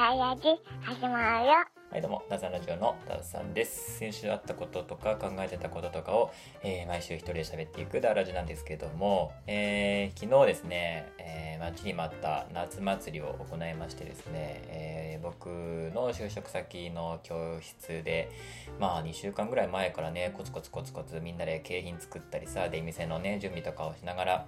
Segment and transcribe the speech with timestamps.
[0.00, 0.42] ダイヤジ
[0.80, 1.52] 始まるよ。
[1.90, 3.98] はいどうも、ダザラジオのダザさんです。
[3.98, 6.30] 先週あったこととか考えてたこととかを、
[6.62, 15.48] えー毎週一人で喋っていくダラジなんですけども、えー昨日ですね、えー待ちに待った夏祭りを行いましてですね、えー僕
[15.94, 18.30] の就職先の教室で、
[18.78, 24.46] まあ2週間ぐらい前からね、コツコツコツコツみんなで景品作ったりさ、出店のね、準備とかをしながら、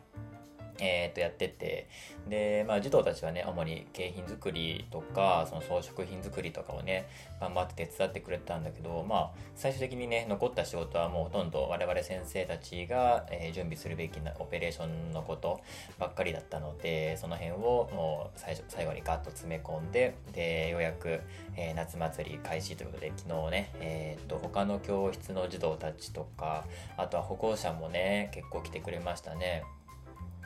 [0.78, 1.88] えー、とやってて
[2.28, 7.08] で、まあ、児童たちはね主に景品作りとかその装飾品作りとかをね
[7.40, 15.60] 頑張って手伝ってくれたんだけど、まあ、最終的にね残った仕事はもうほとんど我々先生たちが、えー準備するべきなオペレーションのこと
[15.98, 21.20] ばっかりだったのでその辺をもう最初最後にガッと詰め込んででようやく、
[21.56, 26.64] えー夏祭り開始ということで昨日ね、えー、と他の教室の児童たちとか
[26.96, 29.64] あとは歩行者もね結構来てくれましたね。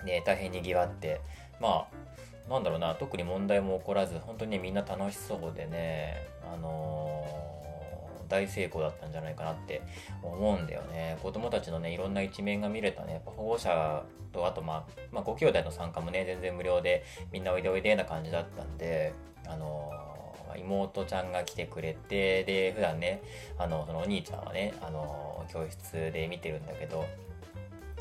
[0.06, 1.20] で大変にぎわって。
[1.60, 2.06] まあ
[2.48, 7.56] なんだろうな特に問題も起こらず本当にねみんな楽しそうでねあのー
[8.28, 9.82] 大成功だったんじゃないかなって
[10.20, 11.16] 思うんだよね。
[11.22, 13.14] 子供たちのねいろんな一面が見れたね。
[13.14, 19.14] やっぱ保護者とあとまあ、まあ、ご兄弟の参加もね全然無料でみんなおいでおいでな感じだったんで
[19.46, 20.06] あのー
[20.58, 23.20] 妹ちゃんが来てくれてで普段ね
[23.58, 27.04] あのそのお兄ちゃんはねあの教室で見てるんだけど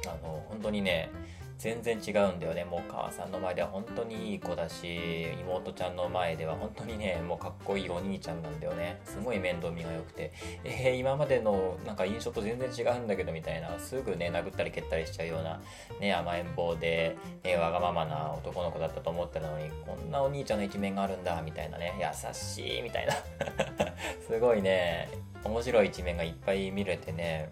[0.06, 1.12] あの本当にね
[1.58, 2.66] 全然違うんだよね。
[2.66, 9.00] もう母さんの前では本当にいい子だし妹ちゃんの前では本当にねもうかっこいいお兄ちゃんなんだよね。
[9.06, 10.34] すごい面倒見が良くて。
[10.64, 15.62] えー、今までのなんか印象と全然違うんだけどみたいなすぐね殴ったり蹴ったりしちゃうような
[16.00, 21.94] ね甘えん坊で、ね、わがままな男の子だったと思ってたのにこんなお兄ちゃんの一面があるんだみたいなね。
[22.00, 23.14] 優しいみたいな。
[24.28, 25.10] すごいね
[25.44, 27.50] 面白い一面がいっぱい見れてね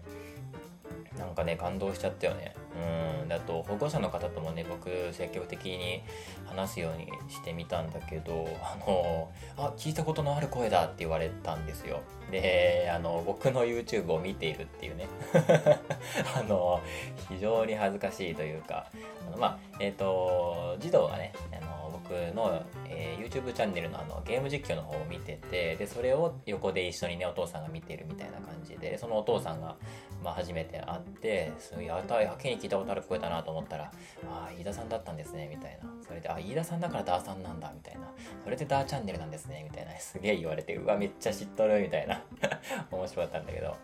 [1.18, 2.54] なんかね感動しちゃったよね。
[2.74, 6.02] うんだと保護者の方ともね僕積極的に
[6.46, 12.00] 話すようにしてみたんだけどあのあ聞いたことのある声だって言われたんですよ。
[12.30, 15.06] であの僕の YouTube を見ているっていうね。
[16.36, 16.80] あの
[17.28, 18.86] 非常に恥ずかしいというか。
[19.26, 21.73] あのまあえっ、と児童がねあの
[22.04, 29.76] 僕の、えー YouTube チャンネルのあのゲーム実況の方を見ててでそれを横で一緒にねお父さんが見てるみたいな感じでそのお父さんが、
[30.22, 33.84] まあ、初めて会ってすごいやたいはけに聞いたことある声だなと思ったら
[34.28, 35.88] ああ飯田さんだったんですねみたいな。
[36.06, 38.00] それであ飯田さんだからダーさんなんだみたいな。
[38.42, 39.98] それでダーチャンネルなんですねみたいな。
[39.98, 42.22] すげえ言われてうわめっちゃ知っとるみたいな
[42.90, 43.74] 面白かったんだけど。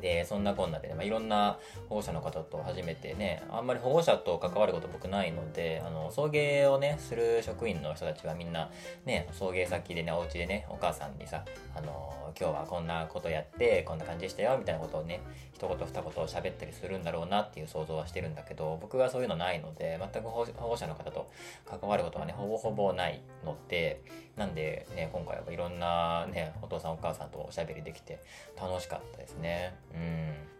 [0.00, 1.58] でそんなこんなでね、まあ、いろんな
[1.88, 8.70] 保護者の方と初めてねあんまり保護者と関わること僕ないのであの送迎をねする職員の人たちはみんな
[9.04, 11.44] ね送迎先でねお家でねお母さんにさ
[11.74, 15.20] あの今日はこんなことやってこんな感じでしたよみたいなことをね
[15.52, 21.30] 一言二言喋ったりするんだろうなっていう想像はしてるんだけど僕はそういうのないので全く保護者の方と
[21.66, 24.02] 関わることはねほぼほぼないので
[24.36, 28.20] なんでね今回はいろんなねお父さんお母さんとおしゃべりできて
[28.60, 29.74] 楽しかったですね。
[29.94, 30.52] うん。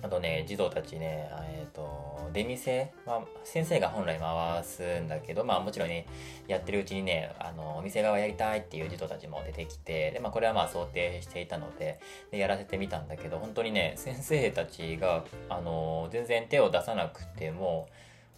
[0.00, 6.06] あとね児童たちねえっ、と出店、まあ、先生が本来回すんだけどまあもちろんね
[6.48, 12.00] やってるうちにねあのお店側やりたいっていう児童たちも出てきてで、まあ、これはまあ想定していたので
[12.30, 17.88] でやらせてみたんだけど本当にね先生たちがあの全然手を出さなくても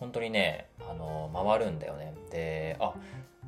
[0.00, 2.14] 本当にねあの回るんだよね。
[2.30, 2.94] であ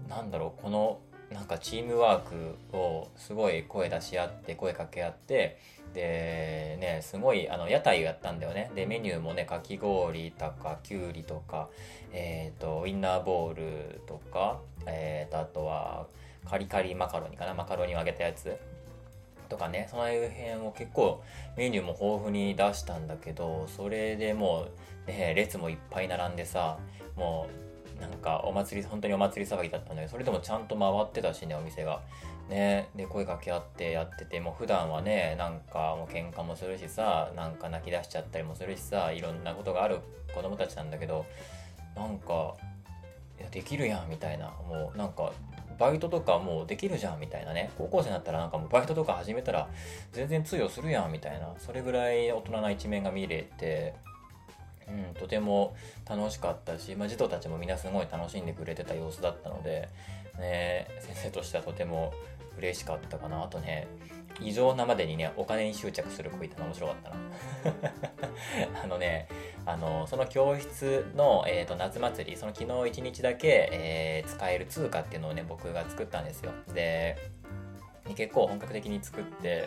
[0.09, 1.01] なんだろうこの
[1.33, 5.59] なんかチームワークをすごい声出し合って声かけ合って
[5.93, 8.71] でねすごいあの屋台をやったんだよね。
[8.75, 11.69] でメニューもねかき氷とかきゅうりとか
[12.13, 16.07] えっ、とウインナーボールとかえっ、とあとは
[16.49, 17.55] カリカリマカロニかな。
[17.55, 18.57] マカロニを揚げたやつ。
[19.49, 19.87] とかね。
[19.91, 21.23] その辺を結構
[21.57, 24.67] メニューも豊富に出したんだけどそれでも
[25.07, 26.79] う、ね、列もいっぱい並んでさ
[27.17, 27.66] もう
[28.01, 32.01] なんかお祭り本当にお祭り騒ぎだったんだけどそれでもちゃんと回ってたしねお店が。
[32.49, 39.99] ね、で声かけ合ってやっててもう普段はねなんかもう喧嘩もするしさなんか泣き出しちゃったりもするしさいろんなことがある
[40.33, 41.27] 子供たちなんだけど
[41.97, 42.55] なんか
[43.41, 44.53] いやできるやんみたいな。
[44.69, 45.33] もうなんか
[45.77, 47.71] バイトとかもうできるじゃんみたいなね。
[47.77, 49.69] 高校生になったらなんかもうバイトとか始めたら
[50.13, 51.53] 全然通用するやんみたいな。
[51.59, 53.95] それぐらい大人な一面が見れて
[54.89, 55.75] うん、とても
[56.09, 59.89] 楽しかったし、まあ、児童たちもみんなすごい楽しんでくれてた様子だったので、
[60.39, 62.13] ね、先生としてはとても
[62.59, 63.87] 嬉しかったかなあとね
[64.41, 67.17] 異常なまでにねお金に執着する子いたの面白かったな。
[68.85, 69.29] あのね
[69.65, 76.53] あのその教室の、えー、と夏祭りその昨日一日だけ、えー使える通貨っていうのをね僕が作ったんですよ。
[76.75, 77.17] で
[78.15, 79.67] 結構本格的に作って、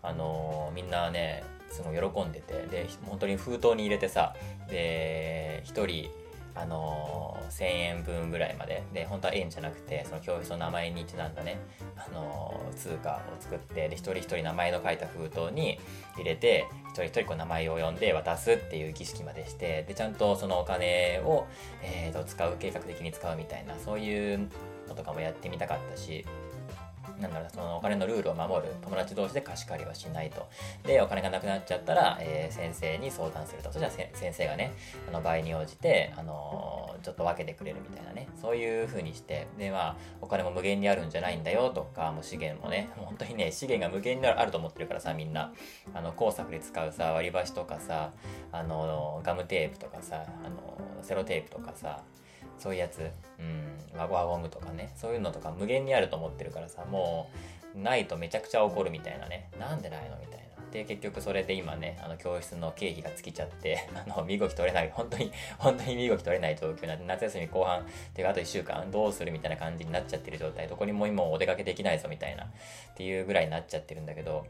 [0.00, 4.34] あのみんなねすごい喜んでてで本当に封筒に入れてさ
[4.68, 6.10] で1人
[6.54, 11.58] あのー、1000円分ぐらいまでで本当は円じゃなくてその教室の名前にちなんだね、
[11.96, 15.78] あのー、通貨を作ってで一人一人名前の書いた封筒に
[16.16, 21.46] 入れて一人一人こう名前を呼んで渡すっていう儀式までしてでちゃんとそのお金を、
[21.82, 24.48] えーと使う計画的に使うみたいなそういう
[24.88, 26.26] のとかもやってみたかったし
[27.20, 30.48] なんだろうそのお金のルールを守る友達同士で貸し借りはしないと。
[30.84, 33.72] でお金がなくなっちゃったら、えー、先生に相談すると。
[33.72, 34.72] そしたら先生がね
[35.08, 38.28] あの場合に応じて、あのー、ちょっと分けてくれるみたいなね。
[38.40, 39.46] そういう風にして。
[39.58, 45.52] でまあお金も無限にあるんじゃないんだよとかもう資源もね本当にね資源が無限にあると思ってるからさみんな。
[45.94, 48.12] あの工作で使うさ割り箸とかさ
[48.52, 52.02] あのガムテープとかさあのセロテープとかさ
[52.60, 57.30] そういうやつ、うん、輪ゴムとかね、そういうのとか無限にあると思ってるからさ、も
[57.74, 60.50] う、ないとめちゃくちゃ怒るみたいなね、なんでないのみたいな。
[60.70, 72.48] で、結局それで今ね、あの、教室の経費が尽きちゃって、 あの、身動き取れない、本当に、本当に身動き取れない状況になって、夏休み後半、てかあと1週間、どうするみたいな感じになっちゃってる状態、どこにも今お出かけできないぞみたいな、っ
[72.94, 74.46] ていうぐらいになっちゃってるんだけど、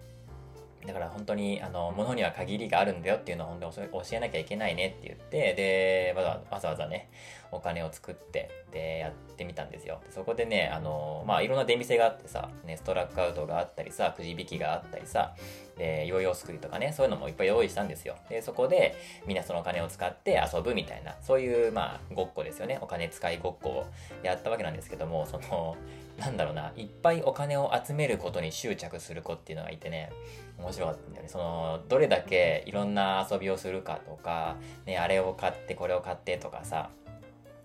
[0.90, 7.08] だから本当に、あの、物には限りがあるんだよっていうのを本当に教えなきゃいけないねって言って、で、わざわざね、
[7.52, 10.00] お金を作って、で、やってみたんですよ。
[10.10, 15.37] そこでね、あの、まあ、いろんな出店があってさ、ね、ストラックアウトがあったりさ、くじ引きがあったりさ、
[15.78, 18.16] で、ヨーヨー作りとかね、そういうのもいっぱい用意したんですよ。
[18.28, 18.96] で、そこで、
[19.26, 22.78] みんなそのお金を使って遊ぶみたいな、そういう、まあ、ごっこですよね。
[22.81, 23.87] お金使いごっこを
[24.25, 25.76] やったわけなんですけども、その、
[26.20, 30.12] なんだろうな、いっぱいお金を集めることに執着する子っていうのがいてね、
[30.58, 31.28] 面白かったんだよね。
[31.31, 36.90] その、どれだけいろんな遊びをするかとか、ね、あれを買ってこれを買ってとかさ、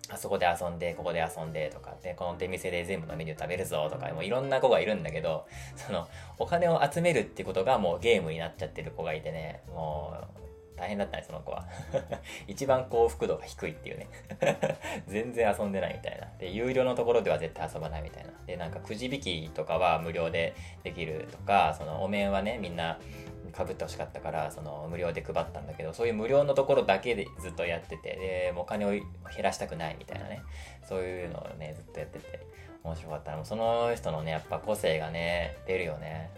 [0.08, 10.45] あそこで遊んで、ここで遊んでとか、で、この出店で全部のメニュー食べるぞとか、もういろんな子がいるんだけど、その、お金を集めるってことがもうゲームになっちゃってる子がいてね、もう、
[10.76, 11.66] 大変だったね、その子は。
[12.46, 14.06] 一番幸福度が低いっていうね
[15.08, 16.28] 全然遊んでないみたいな。
[16.38, 18.30] で、有料のところでは絶対遊ばないみたいな。
[18.46, 22.98] で、なんかくじ引きとかは無料でできるとか、そのお面はね、みんな
[23.52, 29.04] かぶってほしかったから、その無料で配ったんだけど、そういう無料のところだけでずっとやってて、で、もうお金を減
[29.42, 30.42] らしたくないみたいなね。
[30.84, 32.40] そういうのをね、ずっとやってて、
[32.84, 33.44] 面白かった。
[33.44, 36.30] その人のね、やっぱ個性がね、出るよね。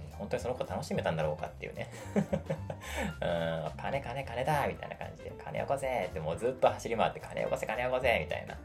[0.00, 1.90] うん本当にその子楽しめたんだろうかっていうね。
[2.14, 8.56] うん、金金金だみたいな感じで、金よこせってもうずっと走り回って金よこせ金よこせみたいな。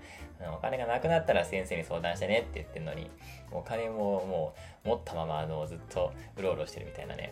[0.53, 3.11] お金がなくなったら先生に相談してねって言ってるのに、
[3.51, 4.53] お金もも
[4.85, 7.31] う持ったままあのずっとうろうろしてるみたいなね。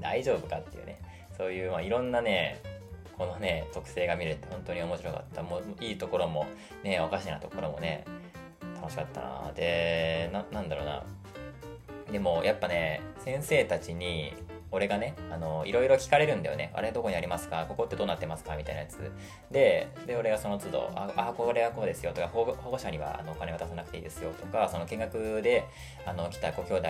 [0.00, 0.98] 大丈夫かっていうね。
[1.36, 2.60] そういう、まあ、いろんなね、
[3.16, 5.42] このね、特性が見れて本当に面白かった。
[5.42, 6.46] もういいところも、
[6.82, 8.04] ね、おかしなところもね、
[8.76, 9.52] 楽しかったな。
[9.54, 11.02] で、な、なんだろうな。
[12.10, 14.34] でもやっぱね先生たちに
[14.72, 16.70] 俺がね、あの、いろいろ聞かれるんだよね。
[16.74, 17.66] あれどこにありますか？
[17.68, 18.56] ここってどうなってますか？
[18.56, 18.98] みたいなやつ。
[19.50, 25.64] で、で、俺がその都度、あ、あこれはこうですよとか、保護者にはあのお金渡さなくていいですよとか、その見学で、
[26.06, 26.88] あの、来たご兄弟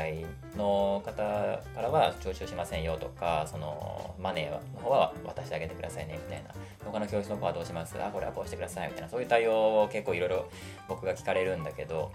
[0.58, 6.50] の方からは徴収しませんよとか、その、マネーの方は渡してあげてくださいね、みたいな。
[6.84, 7.96] 他の教室の子はどうします？
[7.98, 9.08] あ、これはこうしてください、みたいな。
[9.08, 10.50] そういう対応を結構いろいろ
[10.86, 12.12] 僕が聞かれるんだけど、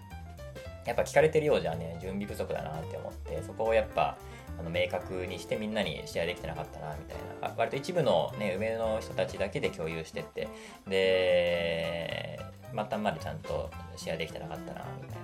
[0.85, 4.17] やっぱ聞かれてるようじゃね、準備不足だなって思って、そこをやっぱ、
[4.57, 7.53] あの明確にしてみんなにシェアできてなかったなみたいな。
[7.57, 10.47] 割と一部の、ね、上の人たちだけで共有してって。
[10.87, 12.39] で
[12.75, 15.23] 末端までちゃんとシェアできてなかったなみたいな、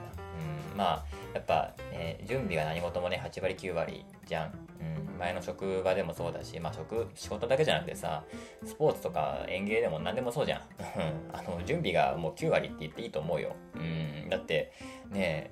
[0.72, 8.24] うん、まあやっぱ、ね、準備が何事もね8割9割じゃん、うん、前の職場でもそうだし、まあ、職仕事だけじゃなくてさ
[8.66, 10.62] スポーツとか園芸でも何でもそうじゃん。
[11.34, 14.72] あの準備がもう9割って言っていいと思うよ、うん、だって
[15.10, 15.52] ね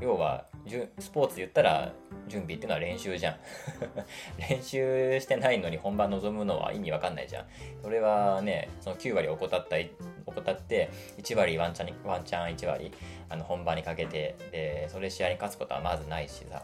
[0.00, 0.44] 要は
[0.98, 1.92] スポーツ言ったら
[2.28, 3.36] 準備っていうのは練習じゃん。
[4.48, 7.46] 練習してないのに本番臨むのは意味わかんないじゃん。
[7.82, 9.76] それはねその9割怠った
[10.26, 12.92] 怠って1割ワンチャンワンチャン1割
[13.28, 16.62] あの本番にかけてでそれ試合に勝つことはまずないしさ。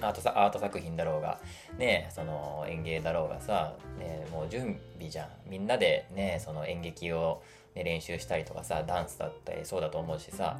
[0.00, 1.40] アートアート作品だろうが、
[1.76, 5.28] ね、その演芸だろうがさ、ね、もう準備じゃん。
[5.46, 7.42] みんなでね、その演劇を、
[7.74, 10.58] ね、練習したりとかさ、ダンスだったりそうだと思うしさ、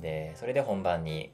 [0.00, 1.30] で、それで本番に、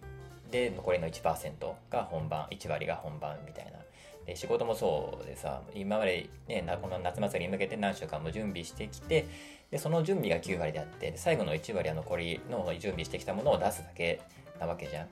[0.50, 1.52] で、残りの1%
[1.90, 3.78] が本番、1割が本番みたいな。
[4.26, 9.26] で、仕事もそうでさ、今までね、この夏祭りに向けて何週間も準備してきて、
[9.70, 14.20] で、その準備が9割であって、最後の1割は残りの準備してきたものを出すだけ
[14.58, 15.08] なわけじゃん。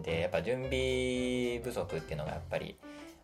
[0.00, 2.76] んで、やっぱ準備不足っていうのがやっぱり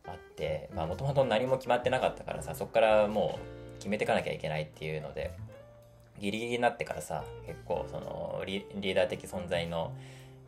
[0.06, 3.38] あって、まあもともと何も決まってなかったからさ、そこからも
[3.76, 5.32] う決めていかなきゃいけないっていうので、
[6.20, 9.92] ギリギリになってからさ、結構そのリーダー的存在の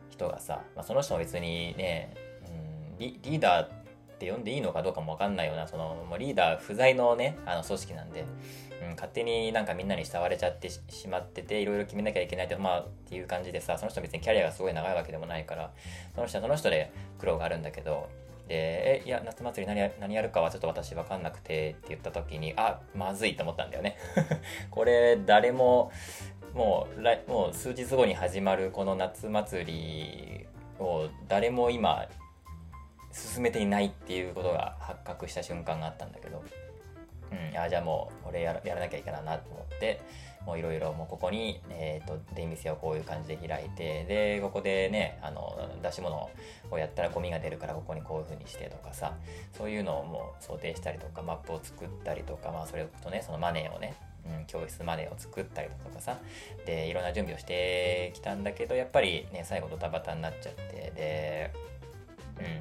[0.09, 2.13] 人がさ、まあ、その人も別にね、
[2.47, 3.69] うん、リーダーっ
[4.19, 8.25] て呼んでいいのかどうかもわかんないような、そのもうリーダー不在のね、あの組織なんで、
[8.91, 15.71] 勝手になんかみんなに慕われちゃってしまってていろいろ決めなきゃいけないって,、まあ、っていう感じでさその人別にキャリアがすごい長いわけでもないから
[16.15, 18.09] その人はその人で苦労があるんだけど
[18.49, 23.95] で、え、いや、夏祭り何や何やるかはちょっと私わかんなくてって言った時に、あ、まずいと思ったんだよね。
[24.71, 25.91] これ、誰も、
[26.55, 30.47] もう来、もう数日後に始まるこの夏祭り
[30.79, 32.07] を誰も今、
[33.11, 36.43] 進めていないっていうことが発覚した瞬間があったんだけど、
[37.31, 40.01] うん、あじゃあもう俺やらやらなきゃいけないなと思って
[40.45, 46.29] もういろいろもうここに、えーと、出店をこういう感じで開いてでここでねあの出し物
[46.71, 49.13] をやったらゴミが出るからここにこういう風にしてとかさ
[49.57, 53.95] そういうのをもう想定したりとかマップを作ったりとかまあそれとねそのマネーをね
[54.25, 56.17] うん、教室マネーを作ったりとかさ
[56.65, 61.51] でいろんな準備をしてきたんだけどやっぱりね最後ドタバタになっちゃってで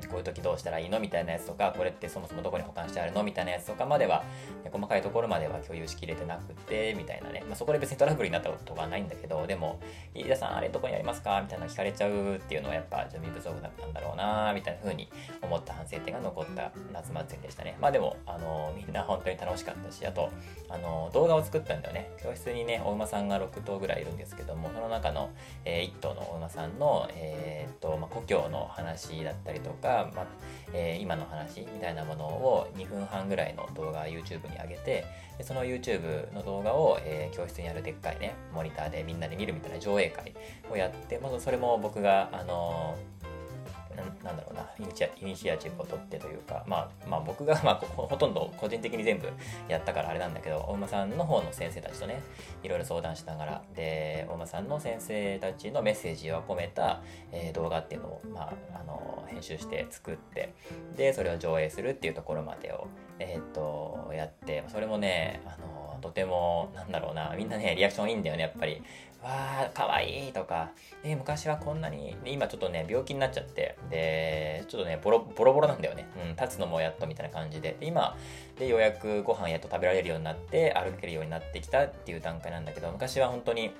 [0.02, 4.24] うん、こういう時どうしたらいいのみたいなやつとかこれってそもそもどこに保管してあるのみたいなやつとかまでは、
[4.70, 9.80] 細かいところまでは共有しきれてなくてみたいなね、まあ、そこで別にトラブルになったことはないんだけどでも
[10.14, 15.08] 「飯田さんあれどこにありますか?」みたいな聞かれちゃうっていうのはやっぱ準備不足だったんだろうなみたいな風に
[15.42, 17.76] 思った反省点が残った夏祭りでしたね。
[17.80, 20.30] まあでもあのみんな本当に楽しかったしあと
[20.68, 22.10] あの動画を作ったんだよね。
[22.22, 25.30] 教室にねお馬さんが6頭ぐらいいるんですけどもその中の、
[25.64, 30.26] えー、1頭のお馬さんの、えー、っとまあ、故郷の話だったりとか、とかま
[30.72, 35.06] えー、今の話みたいなものを2分半ぐらいの動画 YouTube に上げて
[35.38, 40.34] でその YouTube の動画を、えー、教室にあるでっかいねモニターでみんなで見るみたいな上映会
[40.70, 43.17] をやってまずそれも僕があのー
[44.22, 49.28] なんだろうなイニシアイニシアチブを取ってというか、まあ、まあ僕がまあほとんど個人的に全部
[49.68, 52.22] やったからあれなんだけどお馬さんの方の先生たちとね
[52.62, 57.00] いろいろ相談しながらでお馬さんの先生たちのメッセージを込めた、
[57.32, 60.54] えー、動画っていうのを、まあ、あの編集して作って
[60.96, 62.88] でそれを上映するっていうところまでを、
[63.18, 68.82] えー、っとやってそれもねあのとてもなんだろうなみんなねリアクションいいんだよねやっぱり。
[69.22, 70.70] わあ、かわいいとか、
[71.02, 76.06] えー、昔はこんなに、今ちょっとね、病気になっちゃって、で、ちょっとね、ボロボロボロなんだよね。
[76.24, 77.76] うん、立つのもやっとみたいな感じで。
[77.80, 78.16] で、今、
[78.58, 83.72] で、ようやくご飯やっと食べられるようになって、歩けるようになってきたっていう段階なんだけど、昔は本当に、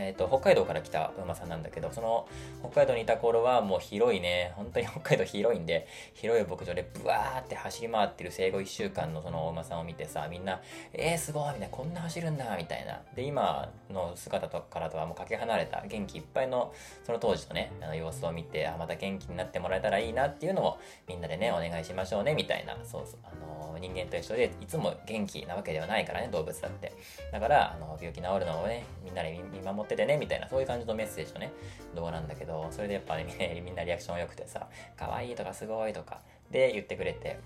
[0.00, 2.26] えーと、北海道から来た馬さんなんだけどその
[2.60, 10.60] 北海道にいた頃はもう広いね本当に 北海道広いんで広い牧場でブワーって走り回ってる生後1週間のその馬さんを見てさみんな
[10.92, 16.72] 「えー、すごい!」みたいな「こんな走るんだ!」みたいなで今の姿とからとはもうかけ離れた元気いっぱいの
[17.04, 23.34] その当時のねあの様子を見てあまた元気になってもらえたらいいなっていうのをみんなでねお願いしましょうねみたいなそうそうあ
[23.72, 26.92] の人間と一緒でいつも元気なわけではないからね動物だって
[27.32, 31.52] だからあの病気治るのをねみんなで見守っててねみたいなそういう感じのメッセージのね
[31.94, 36.20] 動画なんだけどそれでやっぱね みんなリアクション良くてさ可愛いとかすごいとか
[36.50, 37.38] で言ってくれて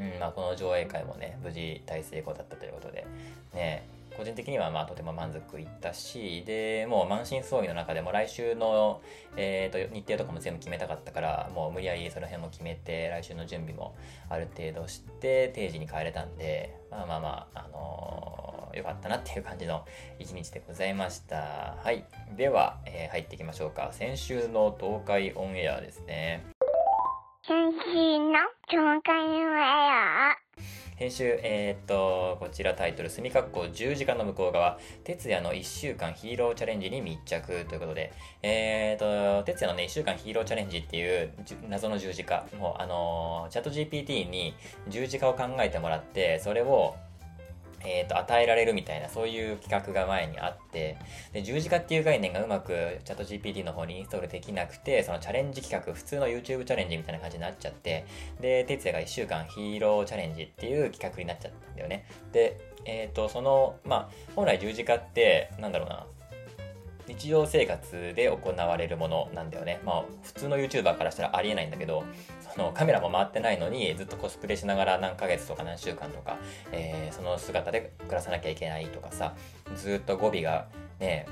[0.00, 3.06] うんまあ、この上映会もね無事大成功だったということで
[3.52, 3.86] ね
[4.20, 9.00] 個人的にはまあとても満足いったしでもう満身創痍の中でも来週の、
[9.34, 13.96] えーと、日程とかも全部決めたかったからもう無理やりその辺も決めて来週の準備も
[14.28, 19.86] ある程度して定時に帰れたんでまあまあまあ、あのー、よかったなっていう感じの
[20.18, 21.76] 一日でございました。
[21.82, 22.04] はい。
[22.36, 23.90] では、えー、入っていきましょうか。
[23.92, 26.44] 先週の東海オンエアですね。
[27.46, 30.49] 先週の東海オンエア。
[30.96, 38.12] 編集、えー、っと、こちらタイトル、墨括弧10時間の向こう側、徹夜の1週間ヒーローチャレンジに密着ということで、
[38.42, 41.32] えー、っと、徹夜のね、1週間ヒーローチャレンジっていう
[41.68, 44.54] 謎の十字架、もう、あのチャット GPT に
[44.88, 46.96] 十字架を考えてもらって、それを、
[47.84, 50.98] えーと、与えられるみたいなそういう企画が前にあって
[51.32, 58.04] で十字架っていう概念がうまくチャット GPT の方にインストールできなくてそのチャレンジ企画普通の YouTube チャレンジみたいな感じになっちゃって
[58.40, 66.06] で哲也が1週間ヒーローチャレンジっていう企画になっちゃったんだよねでえっ、ー、とそのまあ本来十字架ってなんだろうな
[67.14, 69.80] 日常生活で行われるものなんだよね。
[69.84, 72.04] まあ、普通の YouTuber からしたらありえないんだけど、
[72.54, 76.38] そのカメラも回ってないのに、ずっとコスプレしながら何ヶ月とか何週間とか、
[76.72, 79.34] えー、その姿で暮らさなきゃいけないとかさ、
[79.76, 80.66] ずっと語尾が
[80.98, 81.26] ね、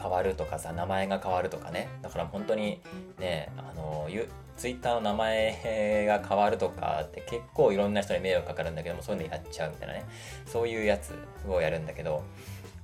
[0.00, 1.88] 変わるとかさ、名前が変わるとかね。
[2.02, 2.80] だから本当に
[3.18, 4.08] ね、あの、
[4.56, 10.04] ツイッターの名前が変わるとかって結構いろんな人に迷惑かかるんだけども、そういうのやっちゃうみたいなね。
[10.46, 11.14] そういうやつ
[11.48, 12.22] をやるんだけど、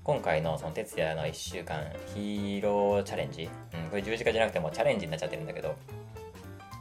[0.05, 1.83] 今回のその徹夜の1週間
[2.15, 3.43] ヒーローチャレンジ、
[3.75, 5.77] うん、これ十字架じゃなくてもチャレンジになっちゃってるんだけど、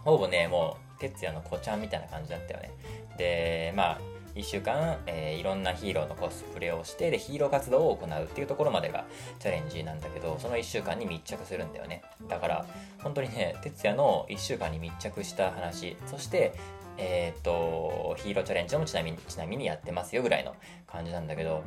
[0.08, 2.72] ほぼね、もう徹夜の子ちゃんみたいな感じだったよね。
[3.18, 4.00] で、まあ、
[4.36, 9.06] 1週間、えー、いろんなヒーローのコスプレをしてでヒーロー活動を行うっていうところまでが
[9.40, 12.66] チャレンジなんだけどその1週間に密着するんだよねだから
[13.00, 16.54] 本当にね徹夜の1週間に密着した話そして
[17.00, 20.56] えっ、と、ヒーローチャレンジもちなみに、ちなみにやってますよぐらいの
[20.88, 21.64] 感じなんだけど、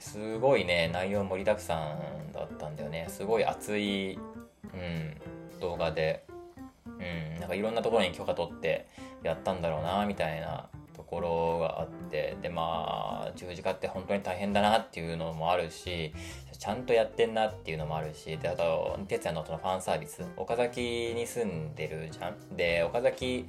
[0.00, 3.06] すごいね、内容盛りだくさんだったんだよね。
[3.08, 6.24] すごい熱い、うん、動画で、
[6.98, 8.86] うん、なんかいろんなところに許可取って
[9.22, 16.12] やったんだろうな、みたいなところがあってでまあ十字架って本当に大変だなっていうのもあるし
[16.56, 23.48] ちゃんとやってんなっていうのもあるしであと哲也のそのファンサービス岡崎に住んでるじゃんで岡崎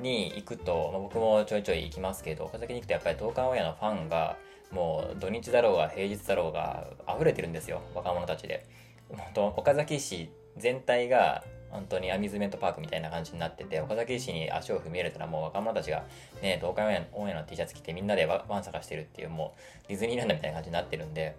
[0.00, 4.36] に行くと、まあ、僕もちょいちょい行きますけど岡崎に行くとやっぱり東海オンエアのファンが
[4.72, 8.66] もう土日だろうが平日だろうが溢れてるんですよ若者たちで。
[9.36, 11.44] 岡崎市全体が
[11.74, 16.04] 本当にアミューズメントパークみたいな感じになってて、岡崎市に足を踏み入れたらもう若者たちが
[16.40, 19.54] ね、東海オンエアの T シャツ着てみんなでワン探してるっていうも
[19.84, 21.36] うディズニーランドみたいな感じになってるんで、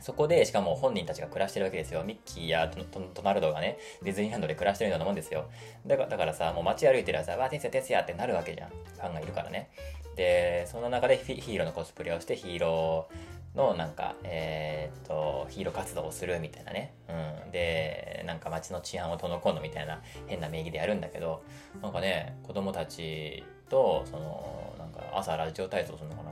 [0.00, 2.04] そこで、しかも本人たちが暮らしてるわけですよ。
[2.04, 5.50] ミッキーやトナルドがね、ディズニーランドで暮らしてるようなもんですよ。
[5.86, 8.70] だからだからさ、もう街歩いてるらさ、わ、哲也哲也ってなるわけじゃん。
[8.70, 9.68] ファンがいるからね。
[10.16, 16.94] で、その中でヒーローのコスプレをしてヒーローのなんか、えー、っと、ヒーロー活動をするみたいなね。
[17.08, 17.50] うん。
[17.50, 21.42] で、なんか街の治安をとのこんのみたいな変な名義でやるんだけど、
[21.82, 26.30] なんかね、子供たちと、その、なんか朝ラジオ体操するのかな。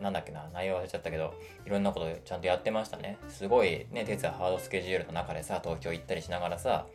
[0.00, 3.16] なんだっけな、内容忘れちゃったけど、いろんなことちゃんとやってましたね。
[3.28, 6.86] すごいね、哲也ハードスケジュールの中でさ、東京行ったりしながらさ、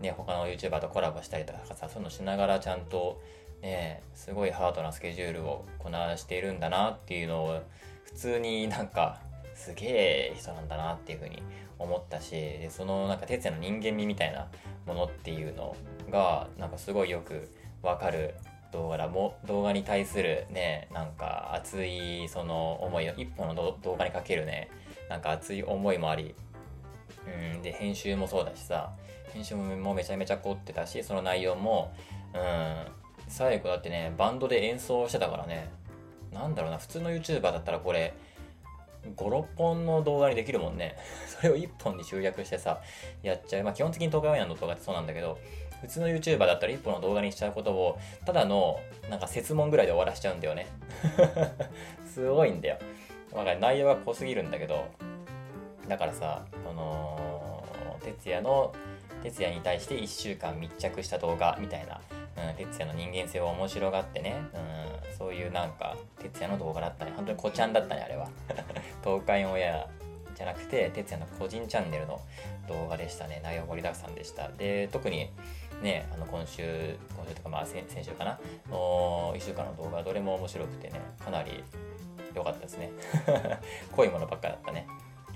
[0.00, 3.20] ね、他の YouTuber とコラボしたりとかさ、そういうのしながらちゃんと、
[3.60, 7.62] ね、すごいハードなスケジュールをこなしているんだなっていうのを、
[8.12, 9.20] 普通になんか、
[9.54, 11.42] すげえ人なんだなっていうふうに
[11.78, 12.36] 思ったし、
[12.70, 14.48] そのなんか哲也の人間味みたいな
[14.86, 15.76] ものっていうの
[16.10, 17.50] が、なんかすごいよく
[17.82, 18.34] わかる
[18.72, 19.08] 動画だ。
[19.08, 24.68] も動画に対するねなんか熱いその思い一本の動画にかけるね
[25.08, 26.34] なんか熱い思いもあり
[27.54, 28.92] うんで編集もそうだしさ
[29.32, 31.92] 編集もめちゃめちゃ凝ってたしその内容も
[32.34, 32.74] うん
[33.28, 35.70] 最後だってねバンドで演奏してたからね
[36.32, 38.14] なんだろうな普通の YouTuber だったらこれ
[39.16, 40.96] 56本の動画にできるもんね
[41.26, 42.80] それを1本に集約してさ
[43.22, 45.38] やっちゃうまあ基本的に東海オンエアの動画ってそうなんだけど
[45.80, 50.66] 普通の YouTuber だったら1本の動画にしちゃうことを、ただの、なんか説問ぐらいで終わらしちゃうんだよね。
[52.06, 52.78] すごいんだよ。
[53.34, 54.84] まあ、内容が濃すぎるんだけど、
[55.88, 57.64] だからさ、その、
[58.02, 58.72] 哲也の、
[59.22, 62.00] 哲也に対して1週間密着した動画みたいな、
[62.48, 67.12] うん、哲也の人間性を面白がってね、うん、そういうなんか、哲也の動画だったね。
[67.16, 68.28] 本当にこちゃんだったね、あれは。
[69.04, 69.88] 東海オンエア
[70.34, 72.20] じゃなくて、哲也の個人チャンネルの
[72.68, 73.40] 動画でしたね。
[73.42, 74.48] 内容盛りだくさんでした。
[74.48, 75.30] で、特に、
[75.82, 78.38] ね、あの今週、今週とかまあ先週かな、
[78.70, 81.62] の1週間の動画、どれも面白くてね、かなり
[82.34, 82.90] 良かったですね。
[83.96, 84.86] 濃いものばっかだったね。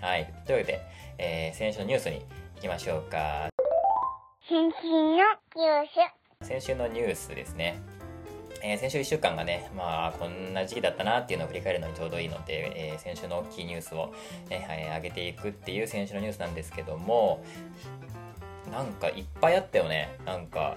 [0.00, 0.32] はい。
[0.46, 0.80] というわけで、
[1.18, 2.24] えー、先週のニュースに
[2.56, 3.48] 行きましょうか。
[4.48, 6.23] 先週のニュース。
[6.44, 7.80] 先週のニュースですね。
[8.62, 14.14] えー、先週1週間がね、まあ、こんな時期だったなっていうのを振り返るのにちょうどいいので、えー、先週の大きいニュースを、
[14.48, 17.44] えー、はい、上げていくっていう先週のニュースなんですけども、
[18.70, 20.76] なんかいっぱいあったよねなんか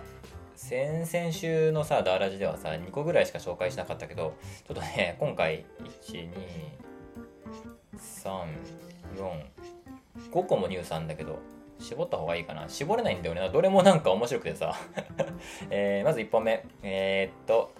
[0.55, 4.35] 先々週のさダーラジではさ2個ぐらいしか紹介しなかったけど
[4.67, 5.65] ちょっとね今回
[8.23, 11.39] 12345個もニュースあんだけど
[11.79, 14.75] 絞った方がいいかな絞れないんだよねどれもなんか面白くてさ、
[15.69, 17.71] えー、まず1本目えー、っと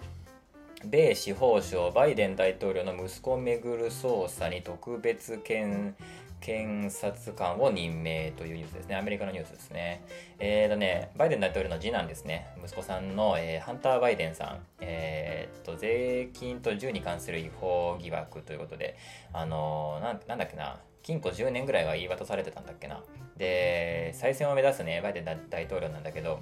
[0.84, 5.94] 米司法省バイデン大統領の息子をめぐる捜査に特別検
[6.40, 8.96] 検察官を任命というニュースですね。
[8.96, 10.04] アメリカのニュースですね。
[10.38, 12.46] えーとね、バイデン大統領の次男ですね。
[12.64, 14.60] 息子さんの、えー、ハンター・バイデンさん。
[14.80, 18.96] えー、と、税金と銃に関する違法疑惑ということで、
[19.32, 23.02] あのー、ななんだっけな、禁錮10年ぐらいは言い渡されてたんだっけな。
[23.36, 26.40] で、再選を目指すね、バイデン大統領なんだけど、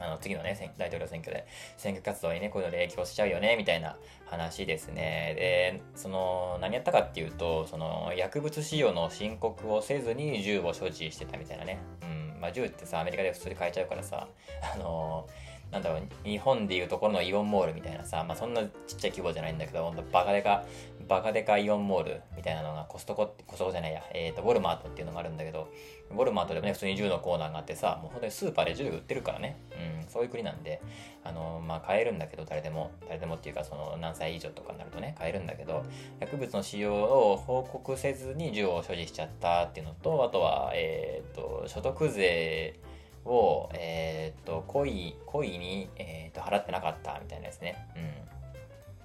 [0.00, 1.46] あの次のね、大統領選挙で
[1.76, 3.96] 選挙活動にね、こういうので影響しちゃうよね、みたいな
[4.26, 5.34] 話ですね。
[5.36, 11.78] で、その、何やったかっていうと、その、薬物使用の申告をせずに銃を所持してたみたいなね。
[12.02, 12.40] うん。
[12.40, 14.26] まあ、銃ってさ、アメリカで普通に買えちゃうからさ、
[14.74, 15.28] あの
[15.74, 20.64] なんだろう、日本でいうところのイオンモールみたいなさ、まあ、そんなちっちゃい規模じゃないんだけど、ほんとバカでか、
[21.08, 25.68] バカでかイオンモールみたいなのがコストコって、コストコじゃないや、えっ、ー、と、ウォルマートっていうのがあるんだけど、
[26.10, 29.56] ウォルマートでもね、普通に銃のコーナーがあってさ、もう本当にスーパーで銃売ってるからね。
[30.02, 30.80] うん、そういう国なんで、
[31.24, 35.84] あの、まあ、買えるんだけど、誰でも、誰でもっていうか、その、何歳以上とかになるとね、買えるんだけど、
[36.20, 42.78] 薬物の使用を報告せずに銃を所持しちゃったっていうのと、あとは、えっ、ー、と、所得税
[43.24, 47.86] を、えっ、ー、と、故意、故意に、えっ、と、払ってなかったみたいなですね。
[47.96, 48.33] うん。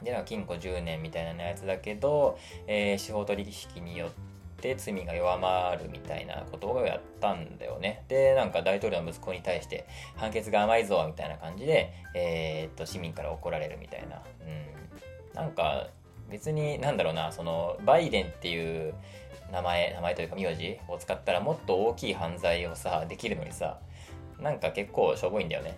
[0.03, 4.09] で、禁錮10年みたいなやつだけど、えー、司法取引によっ
[4.59, 8.03] って罪が弱まるみたいなことをやったんだよね。
[8.09, 14.21] で、なんか大統領の息子に対して判決が甘いぞみたいな感じで、えー、っと、市民から怒られるみたいな。
[14.45, 15.35] うん。
[15.35, 15.87] なんか、
[16.29, 18.93] 別に、なんだろうな、その、バイデンっていう
[19.51, 23.79] 名前、名前というか名字を使ったらもっと大きい犯罪をさ、できるのにさ、
[24.41, 25.77] なんか結構しょぼいんだよね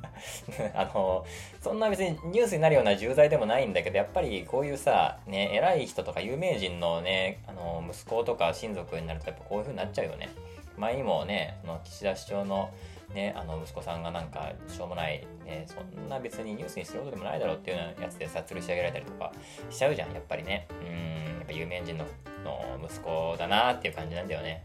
[0.74, 1.24] あの、
[1.60, 10.28] そんな別にニュースになるような重罪でもないんだけど、やっぱりこういうさ、ね、偉い人とか有名人のね、あの、息子とか親族になるとやっぱこういう風になっちゃうよね。
[10.76, 12.70] 前にもね、その岸田首相の
[13.14, 19.32] ね、あの息子さんがなんかしょうもない、ね、そんな別にニュースにすることでもないだろうっていうようなやつでさ、吊るし上げられたりとか
[19.70, 20.66] しちゃうじゃん、やっぱりね。
[20.70, 22.04] うん、やっぱ有名人の
[22.44, 24.64] の息子だなっていう感じなんだよね。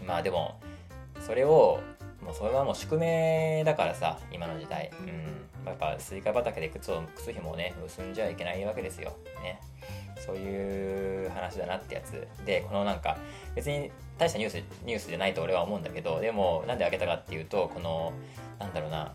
[0.00, 0.06] うん。
[0.06, 0.60] まあでも、
[1.28, 1.78] それを
[2.24, 4.90] もうそれはもう宿命だからさ今の時代。
[5.00, 5.48] うん。
[5.66, 9.12] やっぱスイカ畑で靴を靴ひもをね結んじゃいけないわけですよ。
[9.42, 9.60] ね。
[10.18, 12.26] そういう話だなってやつ。
[12.46, 13.18] でこのなんか
[13.54, 14.54] 別に大したニュース
[14.86, 18.12] ニュースじゃないと俺は思うんだけどでもなんであげたかっていうとこの
[18.58, 19.14] なんだろうな。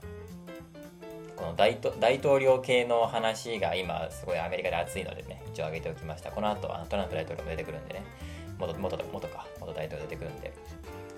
[1.35, 6.31] この大大統領系の話が今すごいアメリカで熱いのでね一応挙げておきました。
[6.31, 8.03] この後あのトランプ大統領も出てくるんでね。
[8.59, 9.47] 元元元か。
[9.59, 10.53] 元大統領出てくるんで。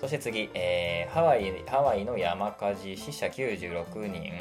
[0.06, 4.34] そして次、えー、ハワイハワイの山火事死者96人、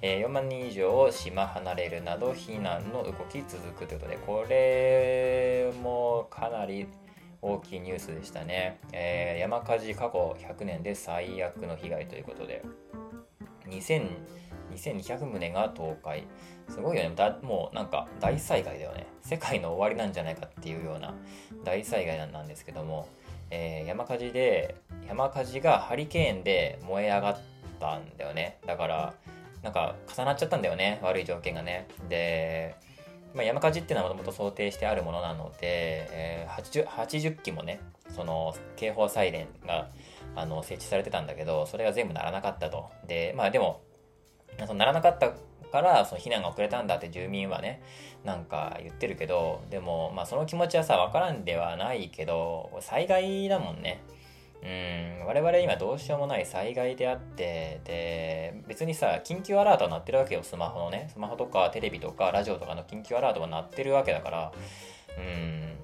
[0.00, 6.86] えー、4万人以上島離れるなど避難の動き続くということでこれもかなり
[7.42, 12.62] 大きいニュースでしたね、えー、山火事過去100年で最悪の被害ということで。
[14.70, 16.24] 2200棟が倒壊。
[16.68, 17.12] すごいよね。
[17.14, 19.06] だもうなんか大災害だよね。
[19.20, 21.14] 世界の終わりなんじゃないかっていうような
[21.64, 23.08] 大災害なんですけども。
[23.50, 24.76] えー、山火事で
[25.08, 27.38] 山火事がハリケーンで燃え上がっ
[27.78, 28.58] たんだよね。
[28.66, 29.14] だから
[29.62, 31.00] なんか重なっちゃったんだよね。
[31.02, 31.86] 悪い条件がね。
[32.08, 32.76] で、
[33.34, 37.80] まあ、山火事っていうのはもともと想定してあるものなので、えー、80, 80機もね
[38.14, 39.88] その警報サイレンが
[40.34, 42.90] あの設置されてたんだけどそれが全部鳴らなかったと。
[43.06, 43.82] でまあでも
[44.66, 45.32] その鳴らなかった
[45.70, 47.82] からその避難が遅れたんだって住民はね
[48.24, 54.02] なんか言ってるけどでもまあその気持ちはさ分からんではないけど災害だもんね。
[54.62, 61.08] うん我々今どうしようもない災害であってで別にさ緊急アラートは鳴ってるわけよスマホのね。
[61.12, 64.52] スマホとかテレビとかラジオとかの緊急アラートは鳴ってるわけだから。
[65.16, 65.78] うん。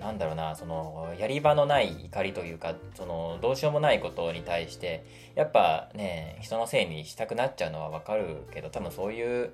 [0.00, 9.52] なんだろうなそのやり場のない怒りというかそのどうしようもないことに対してやっぱね人のせいにしたくなっちゃうのはわかるけど多分そういう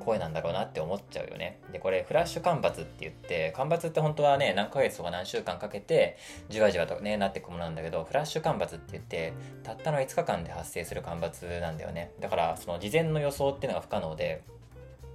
[0.00, 1.60] 声なんだろうなって思っちゃうよね。
[1.72, 6.16] でこれフラッシュ干ばつって言って干ばつって本当はね何ヶ月とか何週間かけて
[6.48, 12.12] じわじわとねなっていくものなんだけどフラッシュ干ばつって言ってたったの5日間で発生する干ばつなんだよね。
[12.20, 14.42] だからその事前の予想っていうのが不可能で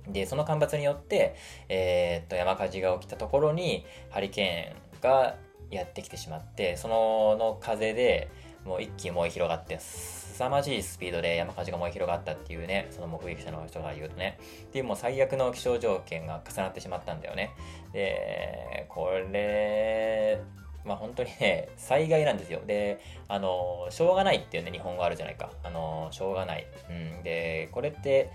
[0.08, 1.36] で、その干ばつによって、
[1.70, 5.36] えー、っと、山火事が起きたところに、ハリケーンが
[5.72, 8.30] やってきてしまって、そのの風で
[8.66, 17.52] もう一気に燃え広がって、凄まじいスピードで山火事が燃え広がったっていうね、その目撃者の人が言うとね、っていうもう最悪の気象条件が重なってしまったんだよね。
[17.94, 20.42] で、これ、
[20.86, 22.62] まあ本当にね、災害なんですよ。
[22.66, 25.52] で、あの、しょうがないっていうね、日本語あるじゃないか。
[25.64, 26.66] あの、しょうがない。
[26.90, 27.24] うん。
[27.24, 28.30] で、これって、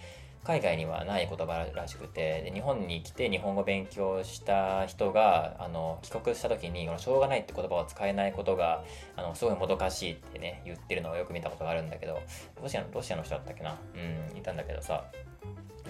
[0.44, 8.83] 海外にはない言葉らしくてで日本に来て日本語勉強した人があの帰国した時にこのしょうがないって言葉を使えないことが
[9.16, 12.20] あのすごいもどかしいってね言ってるのをよく見たことがあるんだけど
[12.61, 13.78] ロシアのロシアの人だったっけな？
[13.94, 15.05] うんいたんだけどさ。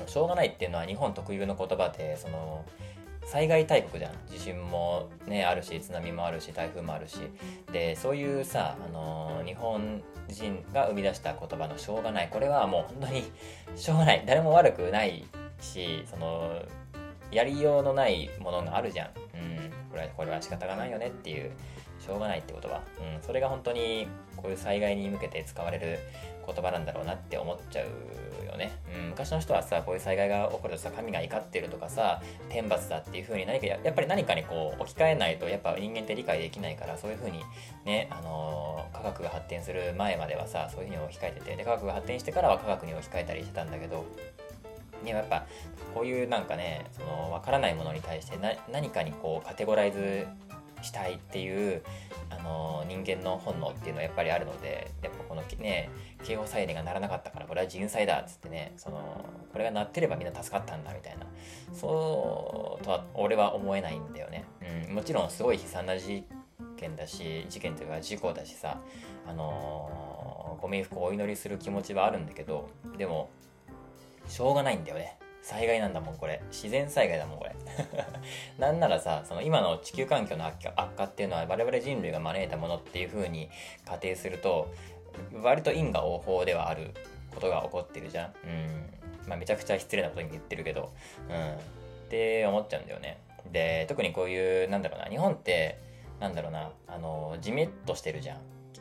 [0.07, 2.65] しょうがないっていうのは日本特有の言葉でその
[3.25, 4.13] 災害大国じゃん。
[4.29, 7.19] 地震もねあるし津波もあるし台風もあるし。
[7.73, 12.29] でそういうさ、あのー、日本人が生み出した言葉のしょうがない。
[12.31, 13.25] これはもう本当に
[13.77, 14.25] しょうがない。
[14.27, 15.25] 誰も悪くない
[15.61, 16.63] しその
[17.33, 21.51] やりようのないものがあるじゃん、うん、これはこれは仕方がないよねっていう
[21.99, 24.07] しょうがないって言葉、うん、それが本当に
[24.37, 25.99] こういう災害に向けて使われる
[26.47, 27.87] 言葉なんだろうなって思っちゃう
[28.53, 37.43] よね、うん、昔の人はさこういう災害が起こるとさ神が怒ってるとかさ天罰だっていう風に何かやっぱり何かにこう置き換えないとやっぱ人間って理解できないからそういう風に
[37.85, 44.05] ねあのー、科学が発展する前まではさそういう風に置き換えててで科学が発展してからは科学に置き換えたりしてたんだけど
[45.05, 45.47] でもやっぱ
[45.95, 48.39] こういうなんかねその分からないものに対して
[48.71, 50.27] 何かにこうカテゴライズ
[50.83, 51.83] したいっていう、
[52.31, 55.91] あの人間の本能っていうのはやっぱりあるのでやっぱこのね
[56.23, 61.27] 警報サイレンが鳴らなかったからこれは人災だっつってねそのこれが鳴ってればみんな助かったんだみたいな。
[61.73, 64.45] そうとは俺は思えないんだよね、
[64.89, 66.25] うん、もちろんすごい悲惨な事
[66.77, 68.81] 件だし事件というか事故だしさ
[69.27, 73.31] あのご冥福をお祈りする気持ちはあるんだけどでも
[74.29, 75.19] しょうがないんだよね。
[75.43, 76.41] 災害なんだもんこれ。
[76.53, 77.53] 自然災害だもんこれ。
[78.59, 83.51] なんならさその今の地球環境の悪化悪化っていうのは我々人類が招いたものっていう風に
[83.85, 84.73] 仮定すると
[85.43, 86.91] 割と因果応報ではある
[87.35, 88.27] ことが起こってるじゃん。
[88.27, 89.29] うん。
[89.29, 90.93] まあめちゃくちゃ失礼なことに言ってるけど。
[91.29, 91.53] うん。
[91.55, 91.57] っ
[92.09, 93.19] て思っちゃうんだよね。
[93.51, 95.79] で特にこういうなんだろうな日本って
[96.21, 98.39] なんだろうなあのじめっとしてるじゃん。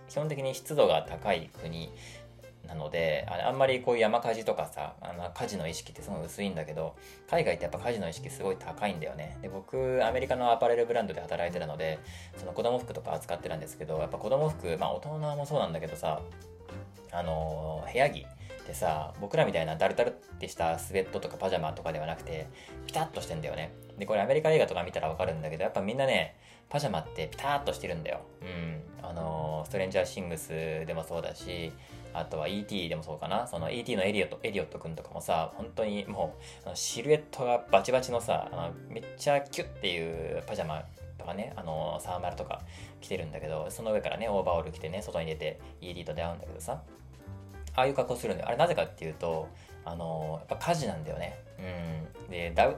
[0.09, 1.91] 基本的に湿度が高い国。
[2.71, 6.95] なのでああんまりこういう山火事とかさあの火事の意識ってすごい薄いんだけど
[7.29, 9.37] 海外ってやっぱ火事の意識すごい高いんだよね。
[9.41, 11.99] で僕アメリカのアパレルブランドで働いてたので
[12.37, 16.21] その子供服とか扱ってたんですけどやっぱ子供服まあ大人もそうなんだけどさ
[17.11, 22.47] あの部屋着ってさ僕らみたいなダルダルってしたスウェットとかパジャマとかではなくて
[22.87, 23.73] ピタッとしてんだよね。
[23.97, 26.37] でこれアメリカ映画とか見たらわかるんだけどやっぱみんなね
[26.69, 28.21] パジャマってピタッとしてるんだよ。
[28.41, 28.81] うん。
[29.03, 30.49] あのストレンジャーシングス
[30.85, 31.73] でもそうだし
[32.13, 33.47] あとは ET でもそうかな。
[33.47, 40.83] その ET のエリオットエリオット君とかもさ本当にもうシルエットがバチバチのさあのめっちゃキュッっていうパジャマ
[41.17, 42.61] とかねあのサーマルとか
[42.99, 46.81] 着てるんだけどその上からねオーバーオール着てね外に出て ET と出会うんだけどさ。
[47.73, 48.49] ああいう格好するんだよ。
[48.49, 49.47] あれなぜかっていうと
[49.85, 51.39] あのやっぱ火事なんだよね。
[51.61, 52.31] うん。
[52.31, 52.77] でダウ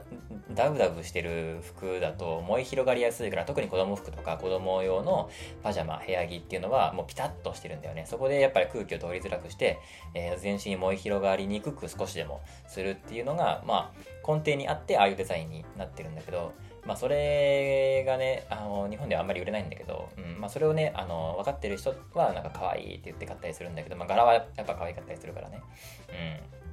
[0.52, 5.30] ダウダウしてる服だと燃え広がりやすいから特に子供服とか子供用の
[5.62, 8.04] パジャマ部屋着っていうのはもうピタッとしてるんだよね。
[8.06, 9.78] そこでやっぱり空気を通りづらくして、
[10.14, 16.52] えー、全身に燃え広がりにくく少しでもするっていうのがまあ根底にあってああいうデザインになってるんだけど
[16.86, 25.62] まあ、それがねあの日本ではあんまり売れないんだけど、うんまあ、それをねあの分かってる人はなんか可愛いって言って買ったりするんだけど、まあ、柄はやっぱ可愛かったりするからね、
[26.08, 26.63] うん、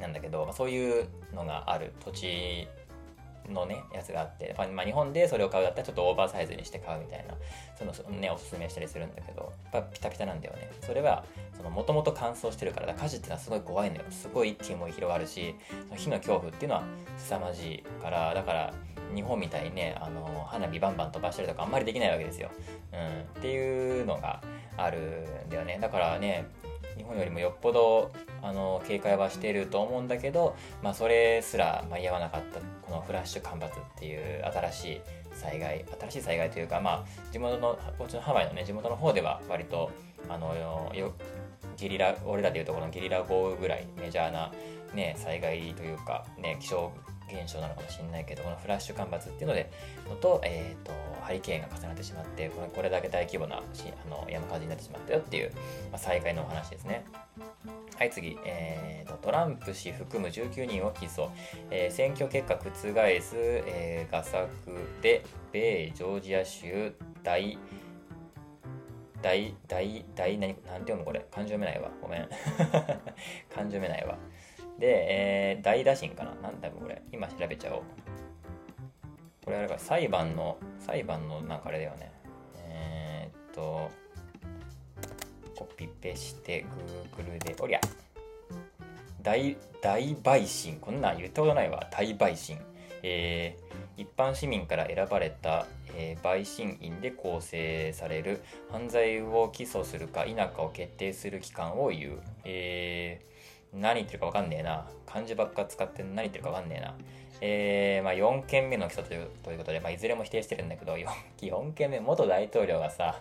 [0.00, 2.68] なんだけど、まあ、そういうのがある土地
[3.48, 7.34] のねやつがあってまあ、日本でそれを買うだったらちょっとオーバーサイズにして買うみたいな
[7.76, 10.70] そのねおすすめしたりするんだけどやっぱピタピタなんだよね。
[10.80, 11.24] それは
[11.70, 14.02] もともと乾燥してるからだ火事っていうのはすごい怖いのよ。
[14.10, 15.54] すごい一気に燃え広がるし
[15.88, 16.84] その火の恐怖っていうのは
[17.18, 18.74] 凄まじいからだから
[19.14, 22.50] 日本みたいにねあの花火バンバン飛ばしたりとかあんまりできないわけですよ、
[22.92, 24.42] うん、っていうのが
[24.76, 25.78] あるんだよね。
[25.80, 26.46] だからね
[26.96, 35.00] 日本よりもよっぽどあの警戒はしていると思うんだけど、まあ、それすら間に合わなかったこのフラッシュ干ばつっていう新しい
[35.34, 39.90] 災害新しい災害というか、まあ、地元のこっちのハワイのね地元の方では割と
[40.28, 41.12] あのよ
[41.76, 44.52] ゲリラ俺らでいうところのゲリラ豪雨ぐらいメジャーな、
[44.94, 46.92] ね、災害というか、ね、気象
[47.28, 49.70] 現象なのかもしれないけどこのフラッシュ干ばつっていうので
[50.08, 53.62] のと,、えーと、ハリケーンが重なってしまってこれこれだけ大規模なあ
[54.08, 55.50] の山火事になってしまったよっていう、
[55.90, 57.04] まあ、災害のお話ですね。
[57.96, 61.28] はい次、えーと、トランプ氏含む19人を起訴、
[61.70, 64.48] えー、選挙結果覆す、えー、画策
[65.00, 67.56] で米ジョージア州大
[69.24, 71.24] 大大大何なんて読むこれ。
[71.30, 71.90] 漢字読めないわ。
[72.02, 72.28] ごめん。
[73.48, 74.18] 漢字読めないわ。
[74.78, 76.34] で、えー、大打診かな？
[76.42, 77.00] なんだこれ。
[77.12, 77.82] 今調べちゃおう。
[79.44, 82.10] これあれか、裁判の、裁判のなんかあれだよね。
[82.56, 83.90] えー、っと、
[85.56, 86.66] コピペして
[87.16, 87.80] Google で、おりゃ
[89.22, 90.80] 大、大陪審。
[90.80, 91.86] こんなん言ったことないわ。
[91.92, 92.58] 大陪審。
[93.04, 102.18] えー、一般市民から選ばれた、えー、陪審員で構成される犯罪を起訴するか否かを決定する機関を言う。
[102.44, 103.33] えー
[103.74, 104.86] 何言ってるか分かんねえな。
[105.06, 106.94] 漢字ばっか使って何言ってるか分かんねえな。
[107.40, 111.06] えー、まあ4件目の起訴というということで、まあ、いずれも否定してるんだけど、4,
[111.40, 113.20] 4件目、元大統領がさ、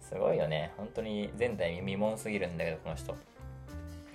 [0.00, 0.72] すごいよね。
[0.76, 3.14] 本当に前代未聞すぎるんだけど、この人。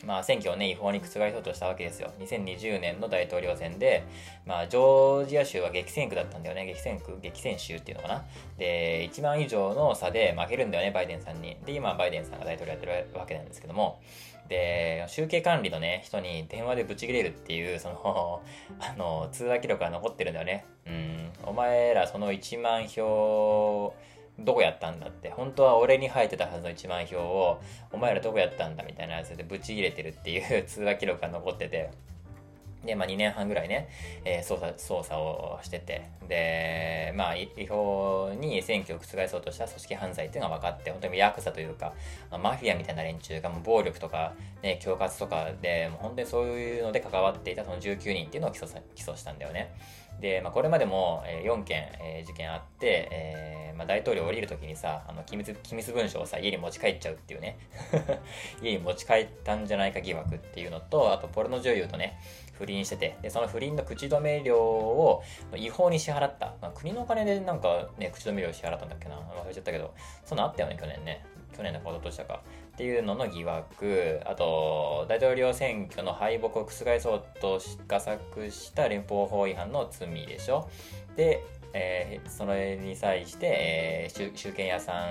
[0.06, 2.12] まあ、選挙をね、違法に覆そうとしたわけですよ。
[2.20, 4.04] 2020年の大統領選で、
[4.46, 6.66] まあ、ジョージア州は激戦区だったんだよね。
[6.66, 8.26] 激戦区、激戦州っていうのかな。
[8.58, 11.58] で、1万以上の差で負けるんだよね、バイデンさんに。
[11.66, 14.00] で、今、バイデンさんが大統領やってるわけなんですけども、
[14.48, 18.42] で、集計管理のね、人に電話でブチ切れるっていう、その、
[18.80, 20.66] あの、通話記録が残ってるんだよね。
[20.86, 21.34] うん。
[21.44, 23.94] お前らその1万票、
[24.38, 25.30] どこやったんだって。
[25.30, 27.60] 本当は俺に入ってたはずの1万票を、
[27.92, 31.90] お前らどこやったんだみたいなやつでブチ切れてるっていう 通話記録が残ってて。
[32.86, 33.90] で、まあ、2年半ぐらいね、
[34.24, 41.94] えー、捜査、捜査をしてて、で、まあ、違法に選挙を覆そうとした組織犯罪っていうのが分かって、本当にヤクザというか、
[42.32, 49.74] まあマフィアみたいな連中がもう暴力とか、ね、恐喝とかで、もう本当にそういうので関わっていたその19人っていうのを起訴起訴したんだよね。
[50.20, 57.58] で、まあ、これまでも4件、えー、事件あって、えーまあ、大統領降りるときにさ、あの機密機密文書をさ、家に持ち帰っちゃうっていうね
[58.62, 62.18] 家に持ち帰ったんじゃないか疑惑っていうのと、あとポルノ女優とね、
[62.58, 65.24] 不倫してて、で、その不倫の口止め料を
[65.56, 66.56] 違法に支払った。
[66.62, 69.16] まあ、国のお金でなんかね、口止め料を支払ったんだっけな。
[69.16, 69.94] 忘れちゃったけど、
[70.26, 71.26] そんなあったよね、去年ね。
[71.56, 72.42] 去年のこととしたか。
[72.74, 74.22] っていうのの疑惑。
[74.26, 80.70] あと大統領選挙の敗北を覆そうと画策した連邦法違反の罪でしょ。
[81.16, 81.42] で
[81.78, 85.08] えー、それに際して、えー、集計屋さ